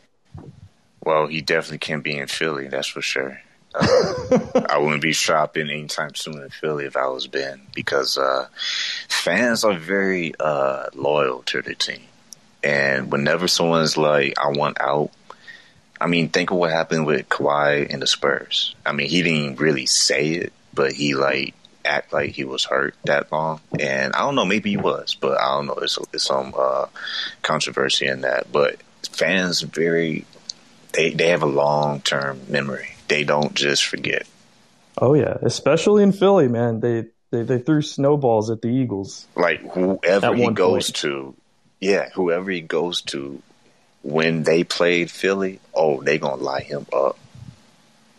Well, 1.04 1.28
he 1.28 1.42
definitely 1.42 1.80
can't 1.80 2.04
be 2.04 2.18
in 2.18 2.28
Philly. 2.28 2.68
That's 2.68 2.88
for 2.88 3.02
sure. 3.02 3.42
Uh, 3.74 4.50
I 4.70 4.78
wouldn't 4.78 5.02
be 5.02 5.14
shopping 5.14 5.70
anytime 5.70 6.16
soon 6.16 6.42
in 6.42 6.50
Philly 6.50 6.86
if 6.86 6.96
I 6.98 7.08
was 7.08 7.28
Ben 7.28 7.62
because 7.74 8.18
uh, 8.18 8.48
fans 9.08 9.64
are 9.64 9.78
very 9.78 10.34
uh, 10.40 10.88
loyal 10.94 11.44
to 11.44 11.62
their 11.62 11.74
team. 11.74 12.02
And 12.64 13.12
whenever 13.12 13.48
someone's 13.48 13.98
like, 13.98 14.36
I 14.40 14.50
want 14.50 14.80
out, 14.80 15.12
I 16.00 16.08
mean, 16.08 16.30
think 16.30 16.52
of 16.52 16.58
what 16.58 16.72
happened 16.72 17.06
with 17.06 17.30
Kawhi 17.30 17.92
and 17.92 18.02
the 18.02 18.08
Spurs. 18.08 18.76
I 18.86 18.92
mean, 18.92 19.08
he 19.08 19.22
didn't 19.22 19.60
really 19.60 19.86
say 19.86 20.30
it, 20.30 20.54
but 20.74 20.94
he 20.94 21.16
like 21.16 21.54
act 21.86 22.14
like 22.14 22.32
he 22.32 22.44
was 22.44 22.66
hurt 22.66 22.96
that 23.06 23.32
long. 23.32 23.62
And 23.80 24.14
I 24.14 24.20
don't 24.20 24.36
know, 24.36 24.46
maybe 24.46 24.72
he 24.72 24.78
was, 24.78 25.16
but 25.16 25.40
I 25.40 25.56
don't 25.56 25.68
know. 25.68 25.76
There's, 25.78 25.98
there's 26.12 26.24
some 26.24 26.54
uh, 26.58 26.88
controversy 27.42 28.08
in 28.08 28.22
that. 28.22 28.52
But 28.52 28.82
fans 29.12 29.62
very, 29.62 30.26
they, 30.94 31.12
they 31.12 31.30
have 31.30 31.44
a 31.44 31.48
long 31.48 32.02
term 32.02 32.42
memory 32.48 32.92
they 33.12 33.26
don't 33.26 33.54
just 33.54 33.84
forget. 33.84 34.26
Oh 34.98 35.14
yeah, 35.14 35.38
especially 35.42 36.02
in 36.02 36.14
Philly, 36.14 36.48
man. 36.48 36.80
They 36.80 37.08
they, 37.30 37.44
they 37.44 37.60
threw 37.60 37.82
snowballs 37.82 38.50
at 38.50 38.62
the 38.62 38.70
Eagles. 38.70 39.28
Like 39.36 39.60
whoever 39.74 40.34
he 40.34 40.50
goes 40.52 40.92
point. 40.92 40.96
to, 40.98 41.36
yeah, 41.82 42.10
whoever 42.14 42.50
he 42.50 42.62
goes 42.62 43.02
to, 43.14 43.42
when 44.02 44.44
they 44.44 44.64
played 44.64 45.12
Philly, 45.12 45.60
oh, 45.74 46.02
they 46.02 46.20
gonna 46.20 46.42
light 46.42 46.64
him 46.64 46.86
up. 46.94 47.18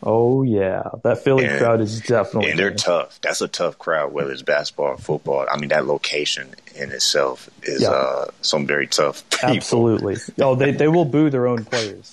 Oh 0.03 0.43
yeah, 0.43 0.83
that 1.05 1.25
Philly 1.25 1.47
and, 1.47 1.59
crowd 1.59 1.81
is 1.81 2.01
definitely 2.01 2.51
and 2.51 2.59
they're 2.59 2.69
there. 2.69 2.77
tough. 2.77 3.19
That's 3.23 3.41
a 3.41 3.49
tough 3.49 3.79
crowd, 3.79 4.13
whether 4.13 4.31
it's 4.31 4.43
basketball 4.43 4.89
or 4.89 4.99
football. 4.99 5.47
I 5.51 5.59
mean, 5.59 5.71
that 5.71 5.87
location 5.87 6.55
in 6.75 6.91
itself 6.93 7.49
is 7.63 7.81
yeah. 7.81 7.91
uh, 7.91 8.27
some 8.43 8.67
very 8.67 8.89
tough. 8.89 9.29
People. 9.31 9.57
Absolutely. 9.57 10.17
oh, 10.41 10.55
they 10.55 10.73
they 10.73 10.89
will 10.89 11.07
boo 11.07 11.31
their 11.31 11.47
own 11.47 11.65
players. 11.65 12.13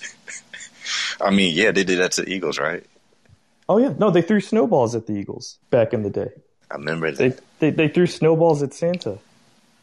I 1.20 1.30
mean, 1.30 1.54
yeah, 1.54 1.70
they 1.72 1.84
did 1.84 1.98
that 2.00 2.12
to 2.12 2.22
the 2.22 2.32
Eagles, 2.32 2.58
right? 2.58 2.84
Oh 3.68 3.78
yeah, 3.78 3.92
no, 3.98 4.10
they 4.10 4.22
threw 4.22 4.40
snowballs 4.40 4.94
at 4.94 5.06
the 5.06 5.12
Eagles 5.14 5.58
back 5.70 5.92
in 5.94 6.02
the 6.02 6.10
day. 6.10 6.28
I 6.70 6.74
remember 6.74 7.10
that. 7.10 7.18
They 7.60 7.70
they, 7.70 7.76
they 7.76 7.88
threw 7.88 8.06
snowballs 8.06 8.62
at 8.62 8.74
Santa. 8.74 9.18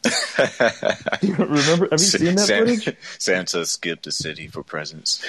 Do 0.02 0.10
you 1.26 1.34
remember? 1.34 1.88
Have 1.90 2.00
you 2.00 2.06
seen 2.06 2.34
that 2.36 2.46
Santa, 2.46 2.76
footage? 2.76 2.96
Santa 3.18 3.66
skipped 3.66 4.04
the 4.04 4.12
city 4.12 4.46
for 4.46 4.62
presents. 4.62 5.22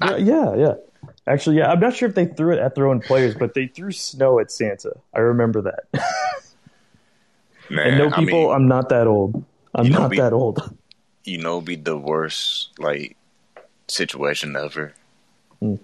Yeah, 0.00 0.16
yeah, 0.16 0.54
yeah. 0.56 0.74
Actually, 1.26 1.58
yeah. 1.58 1.70
I'm 1.70 1.80
not 1.80 1.94
sure 1.96 2.08
if 2.08 2.14
they 2.14 2.26
threw 2.26 2.52
it 2.54 2.58
at 2.60 2.74
their 2.74 2.86
own 2.86 3.00
players, 3.00 3.34
but 3.34 3.54
they 3.54 3.66
threw 3.66 3.90
snow 3.92 4.38
at 4.38 4.50
Santa. 4.52 4.92
I 5.14 5.18
remember 5.20 5.62
that. 5.62 5.84
Man, 7.70 7.86
and 7.88 7.98
no 7.98 8.06
I 8.08 8.20
people. 8.24 8.42
mean, 8.46 8.52
I'm 8.52 8.68
not 8.68 8.88
that 8.90 9.06
old. 9.06 9.44
I'm 9.74 9.88
not 9.88 10.10
we- 10.10 10.16
that 10.18 10.32
old. 10.32 10.76
you 11.24 11.38
know, 11.38 11.60
be 11.60 11.76
the 11.76 11.96
worst 11.96 12.70
like 12.78 13.16
situation 13.90 14.56
ever. 14.56 14.94
Hmm. 15.58 15.76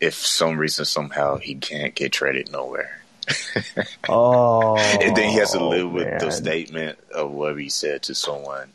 If 0.00 0.14
some 0.14 0.58
reason 0.58 0.84
somehow 0.84 1.36
he 1.36 1.54
can't 1.54 1.94
get 1.94 2.12
traded 2.12 2.50
nowhere, 2.50 3.02
Oh, 4.08 4.76
and 4.76 5.16
then 5.16 5.30
he 5.30 5.36
has 5.36 5.52
to 5.52 5.64
live 5.64 5.90
with 5.90 6.20
the 6.20 6.30
statement 6.30 6.98
of 7.14 7.30
what 7.30 7.58
he 7.58 7.68
said 7.68 8.02
to 8.02 8.14
someone 8.14 8.72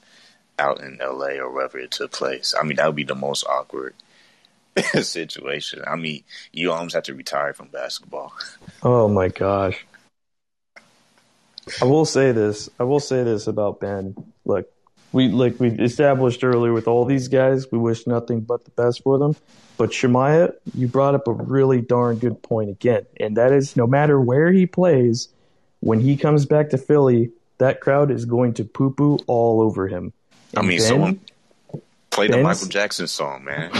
out 0.59 0.81
in 0.81 0.99
L.A. 1.01 1.39
or 1.39 1.51
wherever 1.51 1.77
it 1.77 1.91
took 1.91 2.11
place. 2.11 2.53
I 2.59 2.63
mean, 2.63 2.77
that 2.77 2.87
would 2.87 2.95
be 2.95 3.03
the 3.03 3.15
most 3.15 3.45
awkward 3.45 3.93
situation. 5.01 5.83
I 5.85 5.95
mean, 5.95 6.23
you 6.51 6.71
almost 6.71 6.95
have 6.95 7.03
to 7.03 7.15
retire 7.15 7.53
from 7.53 7.67
basketball. 7.67 8.33
Oh 8.83 9.07
my 9.07 9.27
gosh. 9.29 9.85
I 11.81 11.85
will 11.85 12.05
say 12.05 12.31
this. 12.31 12.69
I 12.79 12.83
will 12.83 13.01
say 13.01 13.23
this 13.23 13.47
about 13.47 13.79
Ben. 13.81 14.15
Look, 14.45 14.71
we 15.17 15.29
like 15.29 15.59
we 15.59 15.69
established 15.69 16.43
earlier 16.43 16.71
with 16.71 16.87
all 16.87 17.03
these 17.03 17.27
guys, 17.27 17.71
we 17.71 17.79
wish 17.79 18.05
nothing 18.05 18.41
but 18.41 18.63
the 18.63 18.71
best 18.71 19.01
for 19.01 19.17
them. 19.17 19.35
But 19.75 19.89
Shemaya, 19.89 20.53
you 20.75 20.87
brought 20.87 21.15
up 21.15 21.27
a 21.27 21.33
really 21.33 21.81
darn 21.81 22.19
good 22.19 22.41
point 22.43 22.69
again, 22.69 23.07
and 23.19 23.35
that 23.35 23.51
is 23.51 23.75
no 23.75 23.87
matter 23.87 24.21
where 24.21 24.51
he 24.51 24.67
plays, 24.67 25.29
when 25.79 25.99
he 25.99 26.17
comes 26.17 26.45
back 26.45 26.69
to 26.69 26.77
Philly, 26.77 27.31
that 27.57 27.81
crowd 27.81 28.11
is 28.11 28.25
going 28.25 28.53
to 28.55 28.63
poo 28.63 28.91
poo 28.91 29.17
all 29.25 29.61
over 29.61 29.87
him. 29.87 30.13
I 30.55 30.59
And 30.59 30.69
mean, 30.69 30.79
someone 30.79 31.19
play 32.11 32.27
the 32.27 32.37
Michael 32.37 32.67
Jackson 32.67 33.07
song, 33.07 33.43
man. 33.43 33.71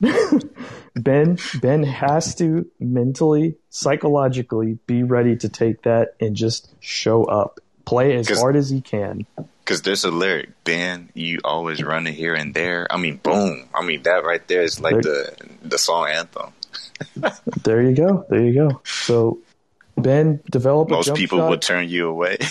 Ben 0.94 1.36
Ben 1.60 1.82
has 1.82 2.34
to 2.36 2.70
mentally, 2.78 3.56
psychologically 3.70 4.78
be 4.86 5.02
ready 5.02 5.36
to 5.36 5.48
take 5.48 5.82
that 5.82 6.14
and 6.20 6.36
just 6.36 6.72
show 6.80 7.24
up. 7.24 7.58
Play 7.84 8.14
as 8.16 8.28
hard 8.28 8.54
as 8.54 8.70
he 8.70 8.80
can. 8.80 9.26
Because 9.64 9.82
there's 9.82 10.04
a 10.04 10.10
lyric, 10.10 10.50
Ben, 10.64 11.10
you 11.14 11.38
always 11.44 11.82
running 11.82 12.12
here 12.14 12.34
and 12.34 12.52
there. 12.54 12.86
I 12.90 12.96
mean, 12.96 13.16
boom. 13.18 13.68
I 13.74 13.84
mean, 13.84 14.02
that 14.02 14.24
right 14.24 14.46
there 14.48 14.62
is 14.62 14.80
like 14.80 15.00
the 15.02 15.32
the 15.62 15.78
song 15.78 16.08
anthem. 16.08 16.52
There 17.64 17.82
you 17.82 17.94
go. 17.94 18.26
There 18.28 18.44
you 18.44 18.52
go. 18.54 18.80
So 18.84 19.38
Ben, 19.96 20.40
develop 20.50 20.88
a 20.88 20.92
Most 20.92 21.06
jump 21.06 21.18
people 21.18 21.38
shot. 21.38 21.50
would 21.50 21.62
turn 21.62 21.88
you 21.88 22.08
away. 22.08 22.38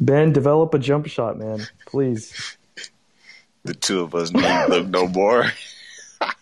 Ben, 0.00 0.32
develop 0.32 0.72
a 0.74 0.78
jump 0.78 1.06
shot, 1.06 1.38
man. 1.38 1.66
Please. 1.86 2.56
the 3.64 3.74
two 3.74 4.00
of 4.00 4.14
us 4.14 4.32
need 4.32 4.42
look 4.68 4.86
no 4.88 5.06
more. 5.06 5.46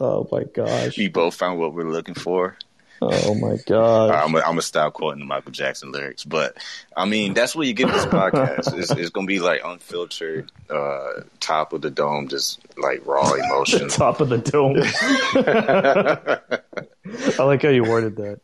Oh 0.01 0.27
my 0.33 0.43
gosh. 0.43 0.99
We 0.99 1.07
both 1.07 1.37
found 1.37 1.61
what 1.61 1.73
we're 1.73 1.89
looking 1.89 2.15
for. 2.17 2.57
Oh 3.01 3.35
my 3.35 3.57
god! 3.67 4.11
I'm 4.11 4.33
gonna 4.33 4.45
I'm 4.45 4.61
stop 4.61 4.95
quoting 4.95 5.21
the 5.21 5.27
Michael 5.27 5.53
Jackson 5.53 5.93
lyrics, 5.93 6.25
but 6.25 6.57
I 6.97 7.05
mean 7.05 7.35
that's 7.35 7.55
what 7.55 7.67
you 7.67 7.75
get 7.75 7.89
this 7.93 8.07
podcast. 8.07 8.77
It's, 8.79 8.91
it's 8.91 9.11
gonna 9.11 9.27
be 9.27 9.41
like 9.41 9.61
unfiltered, 9.65 10.51
uh, 10.69 11.21
top 11.41 11.73
of 11.73 11.83
the 11.83 11.91
dome, 11.91 12.29
just 12.29 12.61
like 12.77 13.07
raw 13.07 13.33
emotion. 13.35 13.89
top 13.89 14.21
of 14.21 14.29
the 14.29 14.39
dome. 14.39 14.79
I 17.39 17.43
like 17.45 17.63
how 17.63 17.69
you 17.69 17.85
worded 17.85 18.17
that. 18.17 18.41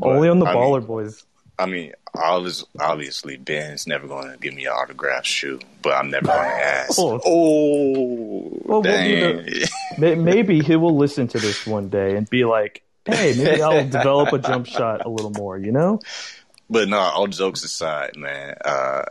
Only 0.00 0.28
on 0.28 0.38
the 0.38 0.46
I 0.46 0.54
baller 0.54 0.78
mean- 0.78 0.86
boys. 0.86 1.24
I 1.58 1.66
mean, 1.66 1.92
obviously, 2.16 2.66
obviously, 2.80 3.36
Ben's 3.36 3.86
never 3.86 4.08
going 4.08 4.32
to 4.32 4.38
give 4.38 4.54
me 4.54 4.64
an 4.64 4.72
autograph 4.72 5.26
shoe, 5.26 5.60
but 5.82 5.92
I'm 5.92 6.10
never 6.10 6.26
going 6.26 6.38
to 6.38 6.44
ask. 6.64 6.98
Oh. 6.98 7.20
Oh, 7.24 8.48
Well, 8.64 8.66
we'll 8.80 8.82
dang. 8.82 9.46
Maybe 9.98 10.60
he 10.60 10.76
will 10.76 10.96
listen 10.96 11.28
to 11.28 11.38
this 11.38 11.66
one 11.66 11.90
day 11.90 12.16
and 12.16 12.28
be 12.28 12.44
like, 12.46 12.82
"Hey, 13.04 13.34
maybe 13.36 13.62
I'll 13.62 13.84
develop 13.84 14.32
a 14.32 14.38
jump 14.38 14.66
shot 14.66 15.04
a 15.04 15.08
little 15.08 15.30
more." 15.30 15.58
You 15.58 15.72
know? 15.72 16.00
But 16.70 16.88
no, 16.88 16.98
all 16.98 17.26
jokes 17.26 17.64
aside, 17.64 18.16
man. 18.16 18.56
Uh, 18.64 19.04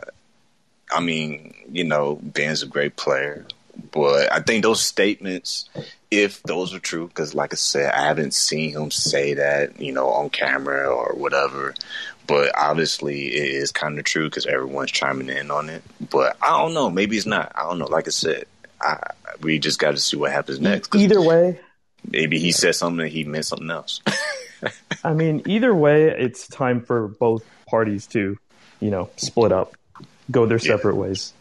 I 0.90 1.00
mean, 1.00 1.54
you 1.70 1.84
know, 1.84 2.18
Ben's 2.20 2.62
a 2.62 2.66
great 2.66 2.96
player, 2.96 3.46
but 3.92 4.32
I 4.32 4.40
think 4.40 4.62
those 4.62 4.82
statements, 4.82 5.68
if 6.10 6.42
those 6.42 6.74
are 6.74 6.78
true, 6.80 7.06
because 7.08 7.34
like 7.34 7.52
I 7.54 7.56
said, 7.56 7.92
I 7.92 8.06
haven't 8.06 8.34
seen 8.34 8.72
him 8.72 8.90
say 8.90 9.34
that, 9.34 9.80
you 9.80 9.92
know, 9.92 10.08
on 10.08 10.30
camera 10.30 10.88
or 10.88 11.14
whatever. 11.14 11.74
But 12.26 12.52
obviously, 12.56 13.26
it 13.28 13.54
is 13.54 13.72
kind 13.72 13.98
of 13.98 14.04
true 14.04 14.28
because 14.28 14.46
everyone's 14.46 14.92
chiming 14.92 15.28
in 15.28 15.50
on 15.50 15.68
it. 15.68 15.82
But 16.10 16.36
I 16.42 16.58
don't 16.58 16.74
know. 16.74 16.90
Maybe 16.90 17.16
it's 17.16 17.26
not. 17.26 17.52
I 17.54 17.62
don't 17.62 17.78
know. 17.78 17.86
Like 17.86 18.06
I 18.06 18.10
said, 18.10 18.44
I, 18.80 18.98
we 19.40 19.58
just 19.58 19.78
got 19.78 19.92
to 19.92 19.98
see 19.98 20.16
what 20.16 20.32
happens 20.32 20.60
next. 20.60 20.94
Either 20.94 21.20
way, 21.20 21.60
maybe 22.08 22.38
he 22.38 22.52
said 22.52 22.74
something 22.74 23.00
and 23.04 23.10
he 23.12 23.24
meant 23.24 23.46
something 23.46 23.70
else. 23.70 24.00
I 25.04 25.12
mean, 25.12 25.42
either 25.46 25.74
way, 25.74 26.04
it's 26.08 26.46
time 26.48 26.80
for 26.82 27.08
both 27.08 27.44
parties 27.66 28.06
to, 28.08 28.38
you 28.80 28.90
know, 28.90 29.10
split 29.16 29.52
up, 29.52 29.74
go 30.30 30.46
their 30.46 30.58
Yeah. 30.58 30.76
separate 30.76 30.96
ways. 30.96 31.32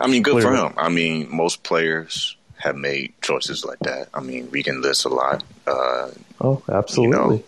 I 0.00 0.06
mean, 0.06 0.22
good 0.22 0.42
Clearly. 0.42 0.56
for 0.58 0.66
him. 0.66 0.74
I 0.76 0.88
mean, 0.90 1.34
most 1.34 1.62
players 1.62 2.36
have 2.56 2.76
made 2.76 3.14
choices 3.22 3.64
like 3.64 3.78
that. 3.80 4.08
I 4.12 4.20
mean, 4.20 4.50
we 4.50 4.62
can 4.62 4.82
list 4.82 5.04
a 5.04 5.08
lot. 5.08 5.42
Uh, 5.66 6.10
Oh, 6.40 6.62
absolutely. 6.70 7.42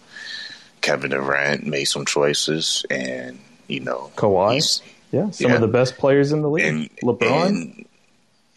Kevin 0.80 1.10
Durant 1.10 1.64
made 1.66 1.84
some 1.84 2.06
choices, 2.06 2.84
and 2.90 3.38
you 3.68 3.80
know, 3.80 4.10
Kawhi? 4.16 4.80
yeah, 5.12 5.30
some 5.30 5.50
yeah. 5.50 5.54
of 5.56 5.60
the 5.60 5.68
best 5.68 5.98
players 5.98 6.32
in 6.32 6.40
the 6.42 6.48
league. 6.48 6.64
and 6.64 6.90
LeBron. 7.04 7.46
and, 7.46 7.86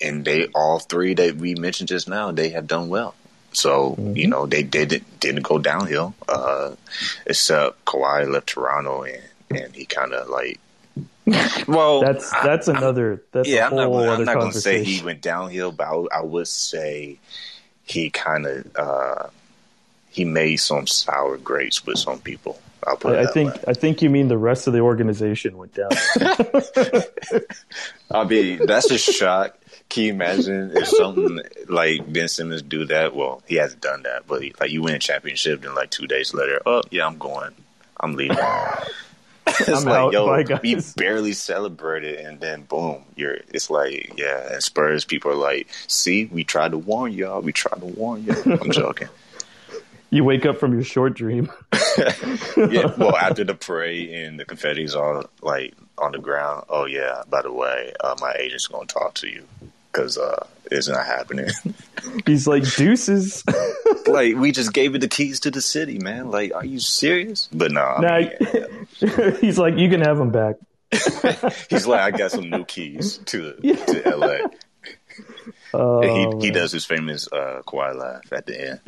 and 0.01 0.25
they 0.25 0.47
all 0.55 0.79
three 0.79 1.13
that 1.15 1.35
we 1.35 1.53
mentioned 1.55 1.89
just 1.89 2.07
now, 2.07 2.31
they 2.31 2.49
have 2.49 2.65
done 2.65 2.87
well. 2.89 3.13
So 3.53 3.91
Mm-hmm. 3.91 4.15
you 4.17 4.27
know, 4.27 4.45
they 4.45 4.63
didn't 4.63 5.19
didn't 5.19 5.43
go 5.43 5.57
downhill, 5.59 6.13
uh, 6.27 6.75
except 7.25 7.85
Kawhi 7.85 8.29
left 8.31 8.47
Toronto, 8.47 9.03
and 9.03 9.21
and 9.51 9.75
he 9.75 9.85
kind 9.85 10.13
of 10.13 10.29
like. 10.29 10.59
Well, 11.67 12.01
that's 12.01 12.29
that's 12.31 12.67
another 12.67 13.23
that's 13.31 13.47
yeah, 13.47 13.65
a 13.65 13.69
I'm 13.69 13.75
not, 13.77 13.85
gonna- 13.87 14.11
other 14.11 14.13
I'm 14.15 14.25
not 14.25 14.35
going 14.39 14.51
to 14.51 14.59
say 14.59 14.83
he 14.83 15.01
went 15.01 15.21
downhill, 15.21 15.71
but 15.71 15.87
I, 15.87 15.95
would- 15.95 16.11
I 16.11 16.21
would 16.21 16.47
say 16.49 17.17
he 17.85 18.09
kind 18.09 18.45
of 18.45 18.75
uh, 18.75 19.27
he 20.09 20.25
made 20.25 20.57
some 20.57 20.85
sour 20.87 21.37
grapes 21.37 21.85
with 21.85 21.97
some 21.97 22.19
people. 22.19 22.59
I'll 22.85 22.97
put 22.97 23.13
it 23.13 23.19
I, 23.19 23.23
I 23.23 23.25
think 23.31 23.53
way. 23.53 23.59
I 23.69 23.73
think 23.73 24.01
you 24.01 24.09
mean 24.09 24.27
the 24.27 24.37
rest 24.37 24.67
of 24.67 24.73
the 24.73 24.79
organization 24.81 25.55
went 25.57 25.73
down. 25.73 25.89
I 28.11 28.23
mean, 28.25 28.65
that's 28.65 28.91
a 28.91 28.97
shock. 28.97 29.57
Can 29.89 30.03
you 30.03 30.13
imagine 30.13 30.71
if 30.75 30.87
something 30.87 31.39
like 31.69 32.11
Ben 32.11 32.27
Simmons 32.27 32.63
do 32.63 32.85
that? 32.85 33.15
Well, 33.15 33.43
he 33.45 33.55
hasn't 33.55 33.81
done 33.81 34.03
that, 34.03 34.25
but 34.27 34.41
like 34.59 34.71
you 34.71 34.81
win 34.81 34.95
a 34.95 34.99
championship, 34.99 35.61
then 35.61 35.75
like 35.75 35.91
two 35.91 36.07
days 36.07 36.33
later, 36.33 36.61
oh 36.65 36.81
yeah, 36.89 37.05
I'm 37.05 37.17
going, 37.17 37.53
I'm 37.99 38.15
leaving. 38.15 38.37
it's 39.47 39.69
I'm 39.69 39.83
like, 39.83 39.95
out. 39.95 40.13
yo, 40.13 40.25
Bye, 40.25 40.59
we 40.63 40.77
barely 40.95 41.33
celebrated, 41.33 42.25
and 42.25 42.39
then 42.39 42.63
boom, 42.63 43.03
you're. 43.15 43.37
It's 43.49 43.69
like, 43.69 44.13
yeah, 44.17 44.53
and 44.53 44.63
Spurs 44.63 45.05
people 45.05 45.31
are 45.31 45.35
like, 45.35 45.67
see, 45.87 46.25
we 46.25 46.43
tried 46.43 46.71
to 46.71 46.77
warn 46.77 47.11
y'all, 47.11 47.41
we 47.41 47.51
tried 47.51 47.79
to 47.79 47.85
warn 47.85 48.23
y'all. 48.23 48.41
I'm 48.61 48.71
joking. 48.71 49.09
you 50.09 50.23
wake 50.23 50.45
up 50.45 50.59
from 50.59 50.73
your 50.73 50.83
short 50.83 51.13
dream. 51.13 51.51
yeah, 52.57 52.93
well, 52.97 53.15
after 53.15 53.43
the 53.43 53.55
parade 53.55 54.09
and 54.09 54.39
the 54.39 54.45
confetti's 54.45 54.95
all 54.95 55.25
like 55.41 55.75
on 55.97 56.11
the 56.11 56.19
ground. 56.19 56.65
Oh 56.69 56.85
yeah, 56.85 57.23
by 57.29 57.41
the 57.41 57.51
way, 57.51 57.93
uh, 58.03 58.15
my 58.19 58.33
agent's 58.39 58.67
gonna 58.67 58.85
talk 58.85 59.13
to 59.15 59.27
you 59.27 59.43
because 59.91 60.17
uh, 60.17 60.45
it's 60.71 60.87
not 60.87 61.05
happening. 61.05 61.49
He's 62.25 62.47
like 62.47 62.63
deuces. 62.75 63.43
like 64.07 64.35
we 64.35 64.51
just 64.51 64.73
gave 64.73 64.95
it 64.95 64.99
the 65.01 65.07
keys 65.07 65.39
to 65.41 65.51
the 65.51 65.61
city, 65.61 65.99
man. 65.99 66.31
Like, 66.31 66.53
are 66.53 66.65
you 66.65 66.79
serious? 66.79 67.47
But 67.53 67.71
no, 67.71 67.81
I 67.81 68.01
Nah, 68.01 68.17
mean, 68.19 69.35
he's 69.41 69.57
like, 69.57 69.77
you 69.77 69.89
can 69.89 70.01
have 70.01 70.19
him 70.19 70.31
back. 70.31 70.55
he's 71.69 71.87
like, 71.87 72.01
I 72.01 72.11
got 72.17 72.31
some 72.31 72.49
new 72.49 72.65
keys 72.65 73.17
to 73.25 73.53
to 73.53 74.15
LA. 74.17 74.37
Oh, 75.75 76.01
And 76.01 76.41
he 76.41 76.47
he 76.47 76.51
does 76.51 76.71
his 76.71 76.85
famous 76.85 77.27
uh, 77.31 77.61
Kawhi 77.65 77.95
laugh 77.95 78.31
at 78.31 78.45
the 78.45 78.69
end. 78.71 78.79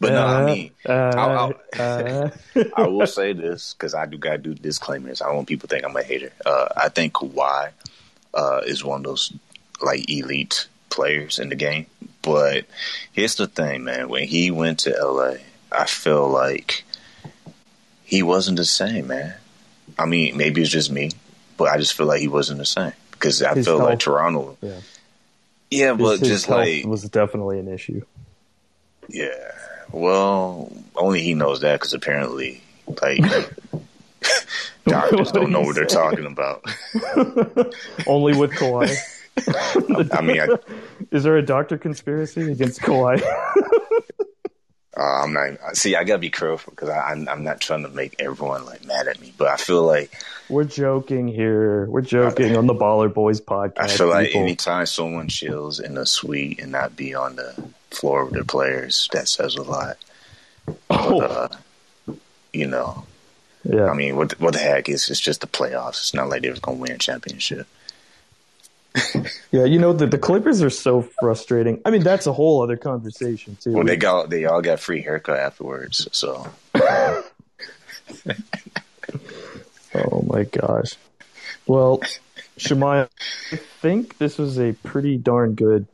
But 0.00 0.12
no, 0.12 0.24
I 0.26 0.44
mean, 0.46 0.70
Uh, 0.86 0.92
I'll- 0.92 1.60
uh, 1.78 2.30
I 2.76 2.86
will 2.86 3.06
say 3.06 3.32
this 3.32 3.74
because 3.74 3.94
I 3.94 4.06
do 4.06 4.16
gotta 4.16 4.38
do 4.38 4.54
disclaimers. 4.54 5.20
I 5.20 5.26
don't 5.26 5.36
want 5.36 5.48
people 5.48 5.68
to 5.68 5.74
think 5.74 5.84
I'm 5.84 5.96
a 5.96 6.02
hater. 6.02 6.32
Uh, 6.46 6.68
I 6.76 6.88
think 6.88 7.14
Kawhi 7.14 7.70
uh, 8.34 8.60
is 8.64 8.84
one 8.84 9.00
of 9.00 9.04
those 9.04 9.32
like 9.82 10.08
elite 10.10 10.66
players 10.90 11.38
in 11.40 11.48
the 11.48 11.56
game. 11.56 11.86
But 12.22 12.66
here's 13.12 13.34
the 13.36 13.46
thing, 13.48 13.84
man. 13.84 14.08
When 14.08 14.24
he 14.28 14.50
went 14.52 14.80
to 14.80 14.90
LA, 14.90 15.34
I 15.72 15.86
feel 15.86 16.28
like 16.28 16.84
he 18.04 18.22
wasn't 18.22 18.56
the 18.58 18.64
same, 18.64 19.08
man. 19.08 19.34
I 19.98 20.06
mean, 20.06 20.36
maybe 20.36 20.62
it's 20.62 20.70
just 20.70 20.92
me, 20.92 21.10
but 21.56 21.68
I 21.70 21.78
just 21.78 21.94
feel 21.94 22.06
like 22.06 22.20
he 22.20 22.28
wasn't 22.28 22.58
the 22.58 22.66
same 22.66 22.92
because 23.10 23.42
I 23.42 23.54
His 23.54 23.66
feel 23.66 23.78
like. 23.78 23.98
Toronto. 23.98 24.56
Yeah. 24.62 24.80
Yeah, 25.70 25.94
but 25.94 26.20
his 26.20 26.28
just 26.28 26.46
health 26.46 26.60
like 26.60 26.84
was 26.86 27.02
definitely 27.08 27.58
an 27.58 27.68
issue. 27.68 28.02
yeah. 29.08 29.26
Well, 29.92 30.72
only 30.96 31.22
he 31.22 31.34
knows 31.34 31.60
that 31.60 31.74
because 31.74 31.94
apparently 31.94 32.62
Like 33.00 33.20
doctors 34.86 35.32
don't 35.32 35.50
know 35.50 35.60
what 35.60 35.74
they're 35.74 35.86
talking 35.86 36.26
about. 36.26 36.64
Only 38.06 38.36
with 38.36 38.52
Kawhi. 38.52 38.96
I 40.12 40.20
mean, 40.20 40.40
I, 40.40 40.48
is 41.12 41.22
there 41.22 41.36
a 41.36 41.42
doctor 41.42 41.78
conspiracy 41.78 42.50
against 42.50 42.80
Kawhi? 42.80 43.22
uh, 44.96 45.00
I'm 45.00 45.32
not. 45.32 45.76
See, 45.76 45.94
I 45.94 46.04
gotta 46.04 46.18
be 46.18 46.30
careful 46.30 46.72
because 46.72 46.88
I'm, 46.88 47.28
I'm 47.28 47.44
not 47.44 47.60
trying 47.60 47.82
to 47.82 47.88
make 47.88 48.16
everyone 48.18 48.64
like 48.66 48.84
mad 48.84 49.06
at 49.08 49.20
me, 49.20 49.32
but 49.36 49.48
I 49.48 49.56
feel 49.56 49.84
like 49.84 50.12
we're 50.48 50.64
joking 50.64 51.28
here. 51.28 51.86
We're 51.86 52.00
joking 52.00 52.56
on 52.56 52.66
the 52.66 52.74
Baller 52.74 53.12
Boys 53.12 53.40
podcast. 53.40 53.78
I 53.78 53.88
feel 53.88 54.08
like 54.08 54.28
people. 54.28 54.42
anytime 54.42 54.86
someone 54.86 55.28
chills 55.28 55.78
in 55.78 55.96
a 55.96 56.06
suite 56.06 56.60
and 56.60 56.72
not 56.72 56.96
be 56.96 57.14
on 57.14 57.36
the 57.36 57.54
floor 57.90 58.24
with 58.24 58.34
their 58.34 58.44
players, 58.44 59.08
that 59.12 59.28
says 59.28 59.56
a 59.56 59.62
lot. 59.62 59.96
Oh. 60.90 61.20
But, 61.20 61.30
uh, 61.30 61.48
you 62.52 62.66
know, 62.66 63.04
yeah. 63.64 63.86
I 63.86 63.94
mean, 63.94 64.16
what 64.16 64.38
what 64.40 64.54
the 64.54 64.60
heck? 64.60 64.88
It's 64.88 65.10
it's 65.10 65.20
just 65.20 65.40
the 65.40 65.46
playoffs. 65.46 65.98
It's 65.98 66.14
not 66.14 66.28
like 66.28 66.42
they're 66.42 66.54
going 66.54 66.78
to 66.78 66.82
win 66.82 66.92
a 66.92 66.98
championship. 66.98 67.66
yeah, 69.52 69.64
you 69.64 69.78
know 69.78 69.92
the 69.92 70.06
the 70.06 70.18
Clippers 70.18 70.62
are 70.62 70.70
so 70.70 71.02
frustrating. 71.20 71.80
I 71.84 71.90
mean, 71.90 72.02
that's 72.02 72.26
a 72.26 72.32
whole 72.32 72.62
other 72.62 72.76
conversation 72.76 73.56
too. 73.60 73.72
Well, 73.72 73.84
they 73.84 73.96
got 73.96 74.30
they 74.30 74.46
all 74.46 74.62
got 74.62 74.80
free 74.80 75.02
haircut 75.02 75.38
afterwards. 75.38 76.08
So. 76.12 76.48
oh 76.74 77.24
my 80.26 80.44
gosh. 80.44 80.94
Well, 81.66 82.00
Shemai, 82.58 83.08
I 83.52 83.56
think 83.56 84.16
this 84.18 84.38
was 84.38 84.58
a 84.58 84.72
pretty 84.72 85.18
darn 85.18 85.54
good 85.54 85.86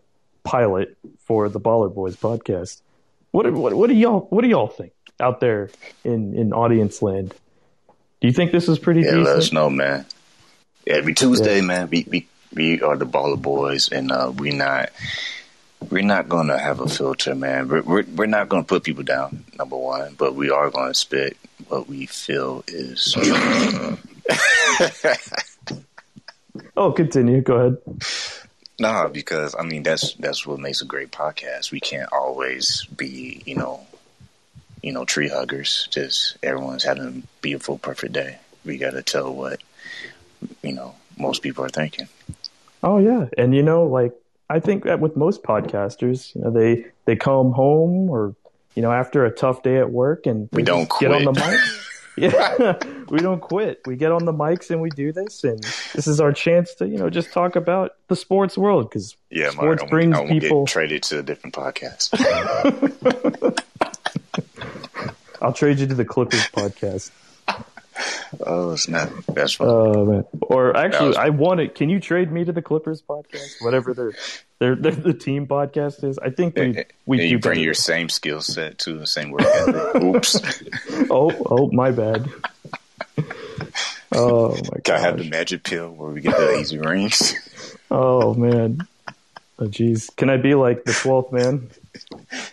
pilot 0.45 0.97
for 1.21 1.49
the 1.49 1.61
Baller 1.61 1.93
Boys 1.93 2.17
podcast. 2.17 2.81
What 3.33 3.53
what 3.53 3.75
what 3.75 3.89
do 3.89 3.95
y'all 3.95 4.21
what 4.31 4.43
do 4.43 4.49
y'all 4.49 4.69
think 4.69 4.93
out 5.19 5.41
there 5.41 5.71
in 6.05 6.37
in 6.37 6.53
audience 6.53 7.03
land? 7.03 7.35
Do 8.21 8.29
you 8.29 8.33
think 8.33 8.53
this 8.53 8.69
is 8.69 8.79
pretty 8.79 9.01
yeah, 9.01 9.11
decent? 9.11 9.25
let 9.25 9.37
us 9.37 9.53
know, 9.53 9.69
man. 9.69 10.07
Every 10.87 11.15
Tuesday, 11.15 11.57
yeah. 11.57 11.67
man, 11.67 11.91
we, 11.91 12.07
we 12.09 12.29
we 12.55 12.81
are 12.81 12.97
the 12.97 13.07
Baller 13.07 13.41
Boys, 13.41 13.91
and 13.91 14.13
uh, 14.13 14.33
we 14.37 14.51
not 14.51 14.91
we're 15.91 16.03
not 16.03 16.29
gonna 16.29 16.59
have 16.59 16.81
a 16.81 16.89
filter, 16.89 17.35
man. 17.35 17.69
We're 17.69 17.83
we're, 17.83 18.05
we're 18.15 18.27
not 18.27 18.49
gonna 18.49 18.65
put 18.65 18.85
people 18.85 19.03
down, 19.03 19.45
number 19.59 19.77
one, 19.77 20.15
but 20.15 20.35
we 20.35 20.51
are 20.51 20.71
gonna 20.71 20.95
spit 20.95 21.37
what 21.69 21.89
we 21.89 22.07
feel 22.07 22.65
is. 22.69 23.17
oh, 26.77 26.93
continue. 26.93 27.41
Go 27.41 27.57
ahead. 27.57 27.79
Nah, 28.79 29.09
because 29.09 29.55
I 29.59 29.63
mean 29.63 29.83
that's 29.83 30.15
that's 30.15 30.47
what 30.47 30.59
makes 30.59 30.83
a 30.83 30.85
great 30.85 31.13
podcast. 31.13 31.71
We 31.71 31.81
can't 31.81 32.13
always 32.13 32.85
be, 32.87 33.43
you 33.47 33.55
know, 33.55 33.87
you 34.83 34.93
know, 34.93 35.05
tree 35.05 35.29
huggers. 35.29 35.89
Just 35.91 36.37
everyone's 36.43 36.85
having 36.85 37.07
a 37.07 37.41
beautiful, 37.41 37.79
perfect 37.79 38.13
day. 38.13 38.39
We 38.65 38.79
got 38.79 38.91
to 38.91 39.03
tell 39.03 39.33
what, 39.33 39.63
you 40.63 40.73
know, 40.73 40.95
most 41.17 41.43
people 41.43 41.65
are 41.65 41.69
thinking. 41.69 42.09
Oh 42.83 42.99
yeah, 42.99 43.27
and 43.39 43.55
you 43.55 43.63
know, 43.63 43.85
like 43.85 44.13
I 44.51 44.61
think 44.61 44.85
that 44.85 45.01
with 45.01 45.17
most 45.17 45.43
podcasters, 45.43 46.35
you 46.35 46.43
know, 46.43 46.51
they 46.51 46.87
they 47.05 47.17
come 47.17 47.53
home 47.53 48.11
or 48.11 48.35
you 48.75 48.83
know 48.83 48.91
after 48.91 49.25
a 49.25 49.31
tough 49.31 49.63
day 49.63 49.79
at 49.79 49.91
work 49.91 50.27
and 50.27 50.49
we 50.53 50.63
don't 50.63 50.91
get 50.99 51.13
on 51.13 51.25
the 51.25 51.33
mic. 51.33 51.61
yeah, 52.17 52.79
we 53.09 53.19
don't 53.19 53.41
quit. 53.41 53.81
We 53.87 53.97
get 53.97 54.13
on 54.13 54.25
the 54.25 54.33
mics 54.33 54.71
and 54.71 54.81
we 54.81 54.91
do 54.91 55.13
this, 55.13 55.45
and 55.45 55.63
this 55.95 56.07
is 56.07 56.21
our 56.21 56.33
chance 56.33 56.75
to 56.77 56.89
you 56.89 56.99
know 56.99 57.11
just 57.11 57.33
talk 57.33 57.57
about 57.57 57.97
the 58.09 58.17
sports 58.17 58.57
world 58.57 58.89
because 58.89 59.17
yeah, 59.31 59.51
sports 59.51 59.83
my, 59.83 59.89
brings 59.89 60.17
I 60.17 60.27
people 60.27 60.67
traded 60.67 61.03
to 61.05 61.21
a 61.21 61.23
different 61.23 61.55
podcast. 61.55 62.15
I'll 65.43 65.53
trade 65.53 65.79
you 65.79 65.87
to 65.87 65.95
the 65.95 66.05
Clippers 66.05 66.47
podcast. 66.49 67.11
Oh, 68.41 68.73
it's 68.73 68.89
not. 68.89 69.11
That's 69.27 69.55
fine. 69.55 69.69
Oh 69.69 70.05
man. 70.05 70.25
Or 70.43 70.77
actually. 70.77 71.17
I 71.17 71.29
want 71.29 71.61
it. 71.61 71.75
Can 71.75 71.89
you 71.89 72.01
trade 72.01 72.33
me 72.33 72.45
to 72.45 72.53
the 72.53 72.63
Clippers 72.63 73.03
podcast? 73.03 73.61
Whatever 73.61 73.95
their 73.95 74.13
their, 74.65 74.75
their 74.77 74.93
the 74.93 75.13
team 75.13 75.47
podcast 75.47 76.03
is. 76.05 76.19
I 76.19 76.31
think 76.31 76.57
we 76.57 76.85
we 77.05 77.21
and 77.21 77.31
you 77.31 77.39
bring 77.39 77.61
your 77.61 77.75
same 77.75 78.09
skill 78.09 78.41
set 78.41 78.79
to 78.81 78.99
the 78.99 79.07
same 79.07 79.31
work. 79.31 79.43
Oops. 79.97 80.63
oh, 81.11 81.31
oh, 81.51 81.71
my 81.71 81.91
bad. 81.91 82.31
Oh 84.13 84.57
my 84.73 84.81
god. 84.85 85.01
Have 85.01 85.19
the 85.19 85.29
magic 85.29 85.65
pill 85.65 85.91
where 85.91 86.11
we 86.11 86.23
get 86.23 86.37
the 86.37 86.59
easy 86.59 86.79
rings? 86.79 87.35
Oh 87.91 88.35
man. 88.35 88.89
Oh 89.59 89.67
jeez. 89.67 90.15
Can 90.17 90.29
I 90.29 90.37
be 90.37 90.55
like 90.55 90.85
the 90.85 90.93
twelfth 90.93 91.31
man? 91.31 91.71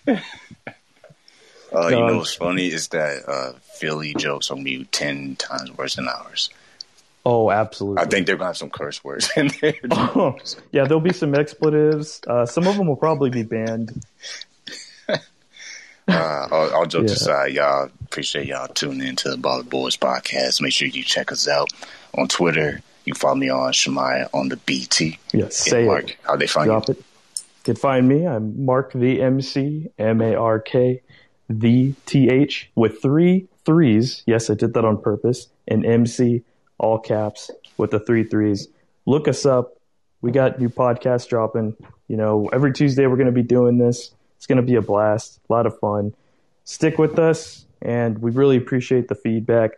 Uh, 0.07 1.87
you 1.87 1.95
know 1.95 2.17
what's 2.17 2.35
funny 2.35 2.67
is 2.67 2.89
that 2.89 3.27
uh, 3.27 3.53
Philly 3.73 4.13
jokes 4.13 4.51
are 4.51 4.55
gonna 4.55 4.83
ten 4.91 5.35
times 5.37 5.75
worse 5.75 5.95
than 5.95 6.07
ours. 6.07 6.51
Oh, 7.25 7.51
absolutely. 7.51 8.01
I 8.01 8.05
think 8.05 8.25
they're 8.25 8.35
gonna 8.35 8.47
have 8.47 8.57
some 8.57 8.69
curse 8.69 9.03
words 9.03 9.29
in 9.37 9.51
there. 9.61 9.75
Oh, 9.91 10.37
yeah, 10.71 10.85
there'll 10.85 11.01
be 11.01 11.13
some 11.13 11.35
expletives. 11.35 12.21
Uh, 12.27 12.45
some 12.45 12.67
of 12.67 12.77
them 12.77 12.87
will 12.87 12.95
probably 12.95 13.29
be 13.29 13.43
banned. 13.43 14.03
Uh, 16.07 16.47
all, 16.51 16.69
all, 16.73 16.85
jokes 16.85 17.11
yeah. 17.11 17.15
aside, 17.15 17.53
y'all 17.53 17.89
appreciate 18.03 18.45
y'all 18.47 18.67
tuning 18.67 19.07
into 19.07 19.29
the 19.29 19.37
Baller 19.37 19.69
Boys 19.69 19.95
podcast. 19.95 20.59
Make 20.59 20.73
sure 20.73 20.87
you 20.87 21.03
check 21.03 21.31
us 21.31 21.47
out 21.47 21.69
on 22.17 22.27
Twitter. 22.27 22.81
You 23.05 23.13
follow 23.13 23.35
me 23.35 23.49
on 23.49 23.71
Shemaya 23.71 24.27
on 24.33 24.49
the 24.49 24.57
BT. 24.57 25.19
Yes, 25.31 25.55
say 25.55 25.85
Mark, 25.85 26.09
it. 26.09 26.17
How 26.23 26.35
they 26.35 26.47
find 26.47 26.65
Drop 26.65 26.87
you? 26.89 26.95
it. 26.95 26.97
You 26.97 27.63
can 27.63 27.75
find 27.75 28.09
me. 28.09 28.27
I'm 28.27 28.65
Mark 28.65 28.91
the 28.93 29.21
MC, 29.21 29.91
M 29.97 30.21
A 30.21 30.35
R 30.35 30.59
K 30.59 31.01
the 31.59 31.93
th 32.05 32.69
with 32.75 33.01
three 33.01 33.47
threes. 33.65 34.23
Yes, 34.25 34.49
I 34.49 34.53
did 34.53 34.73
that 34.73 34.85
on 34.85 35.01
purpose. 35.01 35.47
And 35.67 35.85
MC, 35.85 36.43
all 36.81 36.97
caps 36.99 37.49
with 37.77 37.91
the 37.91 37.99
three 37.99 38.23
threes. 38.23 38.67
Look 39.05 39.27
us 39.27 39.45
up. 39.45 39.77
We 40.21 40.31
got 40.31 40.59
new 40.59 40.69
podcasts 40.69 41.29
dropping. 41.29 41.77
You 42.07 42.17
know, 42.17 42.49
every 42.51 42.73
Tuesday 42.73 43.07
we're 43.07 43.15
going 43.15 43.27
to 43.27 43.31
be 43.31 43.43
doing 43.43 43.77
this. 43.77 44.13
It's 44.37 44.47
going 44.47 44.57
to 44.57 44.63
be 44.63 44.75
a 44.75 44.81
blast, 44.81 45.39
a 45.49 45.53
lot 45.53 45.65
of 45.65 45.79
fun. 45.79 46.13
Stick 46.63 46.97
with 46.97 47.19
us, 47.19 47.65
and 47.81 48.17
we 48.19 48.31
really 48.31 48.57
appreciate 48.57 49.07
the 49.07 49.15
feedback. 49.15 49.71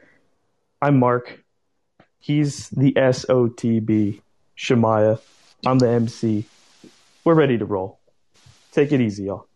I'm 0.82 0.98
Mark. 1.00 1.44
He's 2.20 2.70
the 2.70 2.94
SOTB, 2.94 4.22
Shemaya. 4.58 5.20
I'm 5.66 5.80
the 5.80 5.90
MC. 5.90 6.46
We're 7.26 7.36
ready 7.36 7.58
to 7.58 7.66
roll. 7.66 8.00
Take 8.72 8.92
it 8.92 9.02
easy, 9.02 9.26
y'all. 9.26 9.48